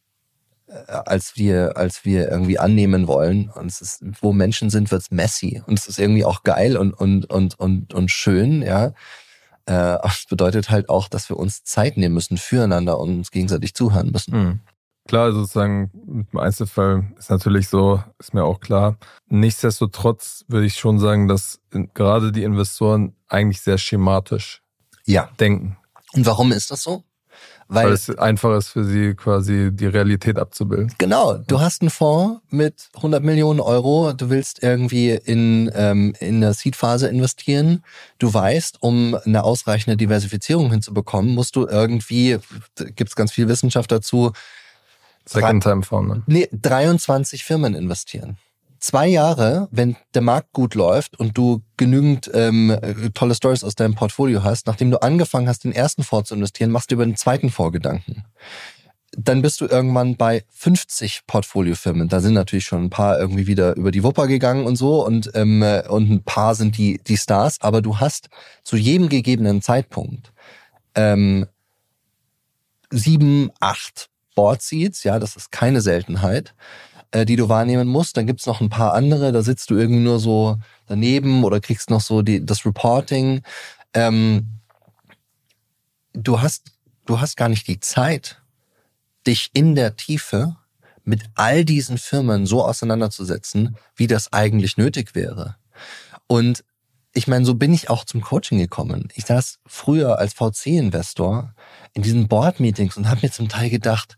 [0.66, 3.50] äh, als wir, als wir irgendwie annehmen wollen.
[3.50, 5.62] Und es ist, wo Menschen sind, wird's messy.
[5.66, 8.92] Und es ist irgendwie auch geil und, und, und, und, und schön, ja.
[9.70, 13.74] Äh, es bedeutet halt auch, dass wir uns Zeit nehmen müssen füreinander und uns gegenseitig
[13.74, 14.36] zuhören müssen.
[14.36, 14.60] Mhm.
[15.08, 15.90] Klar, sozusagen
[16.32, 18.96] im Einzelfall ist natürlich so, ist mir auch klar.
[19.28, 21.60] Nichtsdestotrotz würde ich schon sagen, dass
[21.94, 24.62] gerade die Investoren eigentlich sehr schematisch
[25.06, 25.30] ja.
[25.40, 25.76] denken.
[26.12, 27.02] Und warum ist das so?
[27.72, 30.92] Weil, Weil, es einfach ist für sie quasi die Realität abzubilden.
[30.98, 36.40] Genau, du hast einen Fonds mit 100 Millionen Euro, du willst irgendwie in, ähm, in
[36.40, 37.84] der Seed-Phase investieren.
[38.18, 42.38] Du weißt, um eine ausreichende Diversifizierung hinzubekommen, musst du irgendwie,
[42.96, 44.32] gibt es ganz viel Wissenschaft dazu,
[45.26, 46.08] Second-Time-Fonds.
[46.08, 46.22] Ne?
[46.26, 48.36] Nee, 23 Firmen investieren
[48.80, 52.76] zwei Jahre, wenn der Markt gut läuft und du genügend ähm,
[53.14, 56.70] tolle Stories aus deinem Portfolio hast, nachdem du angefangen hast, den ersten Fonds zu investieren,
[56.70, 58.24] machst du über den zweiten Fonds Gedanken.
[59.12, 62.08] Dann bist du irgendwann bei 50 Portfoliofirmen.
[62.08, 65.30] Da sind natürlich schon ein paar irgendwie wieder über die Wupper gegangen und so und,
[65.34, 68.28] ähm, und ein paar sind die, die Stars, aber du hast
[68.62, 70.32] zu jedem gegebenen Zeitpunkt
[70.94, 71.46] ähm,
[72.90, 76.54] sieben, acht Board Seats, ja, das ist keine Seltenheit
[77.12, 78.16] äh, die du wahrnehmen musst.
[78.16, 81.90] Dann gibt's noch ein paar andere, da sitzt du irgendwie nur so daneben oder kriegst
[81.90, 83.42] noch so die, das Reporting.
[83.94, 84.46] Ähm,
[86.12, 86.72] du hast,
[87.06, 88.40] du hast gar nicht die Zeit,
[89.26, 90.56] dich in der Tiefe
[91.04, 95.56] mit all diesen Firmen so auseinanderzusetzen, wie das eigentlich nötig wäre.
[96.26, 96.64] Und
[97.12, 99.08] ich meine, so bin ich auch zum Coaching gekommen.
[99.14, 101.54] Ich saß früher als VC-Investor
[101.92, 104.16] in diesen Board-Meetings und habe mir zum Teil gedacht,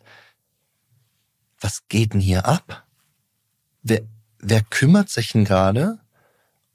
[1.62, 2.86] was geht denn hier ab?
[3.82, 4.02] Wer,
[4.38, 5.98] wer kümmert sich denn gerade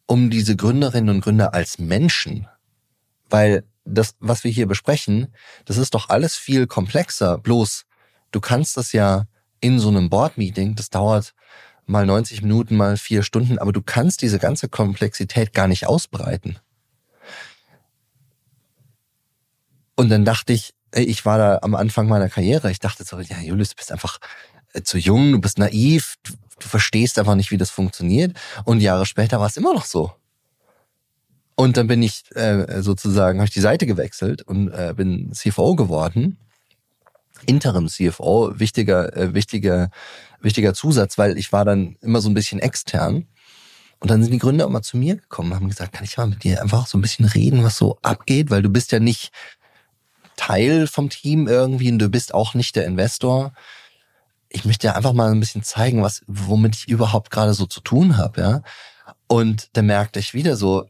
[0.05, 2.47] um diese Gründerinnen und Gründer als Menschen?
[3.29, 5.33] Weil das, was wir hier besprechen,
[5.65, 7.37] das ist doch alles viel komplexer.
[7.37, 7.85] Bloß,
[8.31, 9.25] du kannst das ja
[9.59, 11.33] in so einem Board-Meeting, das dauert
[11.85, 16.59] mal 90 Minuten, mal vier Stunden, aber du kannst diese ganze Komplexität gar nicht ausbreiten.
[19.95, 23.39] Und dann dachte ich, ich war da am Anfang meiner Karriere, ich dachte so, ja,
[23.39, 24.19] Julius, du bist einfach
[24.83, 28.37] zu jung, du bist naiv, du, du verstehst einfach nicht, wie das funktioniert.
[28.65, 30.11] Und Jahre später war es immer noch so.
[31.55, 35.75] Und dann bin ich äh, sozusagen, habe ich die Seite gewechselt und äh, bin CFO
[35.75, 36.37] geworden.
[37.45, 39.89] Interim CFO, wichtiger, äh, wichtiger,
[40.39, 43.27] wichtiger Zusatz, weil ich war dann immer so ein bisschen extern.
[43.99, 46.27] Und dann sind die Gründer immer zu mir gekommen und haben gesagt, kann ich mal
[46.27, 49.31] mit dir einfach so ein bisschen reden, was so abgeht, weil du bist ja nicht
[50.35, 53.53] Teil vom Team irgendwie und du bist auch nicht der Investor
[54.49, 57.81] ich möchte ja einfach mal ein bisschen zeigen, was, womit ich überhaupt gerade so zu
[57.81, 58.61] tun habe, ja.
[59.27, 60.89] Und da merkte ich wieder so,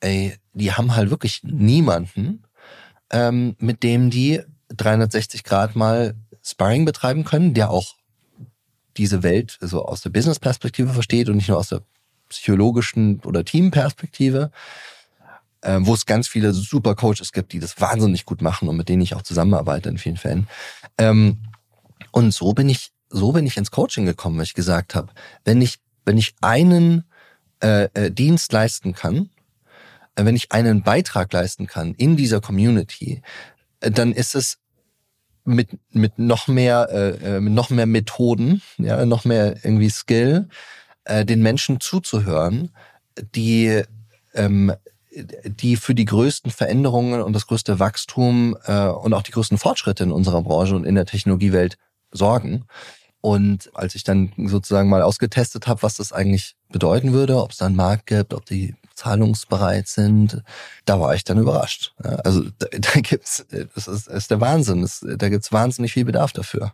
[0.00, 2.44] ey, die haben halt wirklich niemanden,
[3.10, 7.94] ähm, mit dem die 360 Grad mal Sparring betreiben können, der auch
[8.96, 11.82] diese Welt so aus der Business-Perspektive versteht und nicht nur aus der
[12.28, 14.50] psychologischen oder Team-Perspektive,
[15.62, 18.88] äh, wo es ganz viele super Coaches gibt, die das wahnsinnig gut machen und mit
[18.88, 20.48] denen ich auch zusammenarbeite in vielen Fällen.
[20.96, 21.38] Ähm,
[22.12, 25.12] und so bin ich, so bin ich ins Coaching gekommen, weil ich gesagt habe,
[25.44, 27.04] wenn ich, wenn ich einen
[27.62, 29.30] äh, äh, Dienst leisten kann,
[30.16, 33.22] äh, wenn ich einen Beitrag leisten kann in dieser Community,
[33.80, 34.58] äh, dann ist es
[35.44, 40.48] mit mit noch mehr äh, äh, mit noch mehr Methoden, ja, noch mehr irgendwie Skill,
[41.04, 42.70] äh, den Menschen zuzuhören,
[43.34, 43.82] die
[44.34, 44.72] ähm,
[45.44, 50.04] die für die größten Veränderungen und das größte Wachstum äh, und auch die größten Fortschritte
[50.04, 51.76] in unserer Branche und in der Technologiewelt
[52.12, 52.64] sorgen.
[53.20, 57.58] Und als ich dann sozusagen mal ausgetestet habe, was das eigentlich bedeuten würde, ob es
[57.58, 60.42] da einen Markt gibt, ob die zahlungsbereit sind,
[60.86, 61.94] da war ich dann überrascht.
[61.98, 64.82] Also da, da gibt's, das ist, das ist der Wahnsinn.
[64.82, 66.72] Das, da gibt's wahnsinnig viel Bedarf dafür.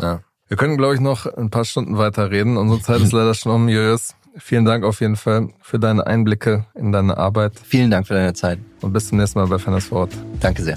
[0.00, 0.20] Ja.
[0.48, 2.56] Wir können, glaube ich, noch ein paar Stunden weiter reden.
[2.56, 4.14] Unsere Zeit ist leider schon um, Julius.
[4.36, 7.52] Vielen Dank auf jeden Fall für deine Einblicke in deine Arbeit.
[7.64, 8.58] Vielen Dank für deine Zeit.
[8.80, 10.12] Und bis zum nächsten Mal bei Wort.
[10.40, 10.76] Danke sehr.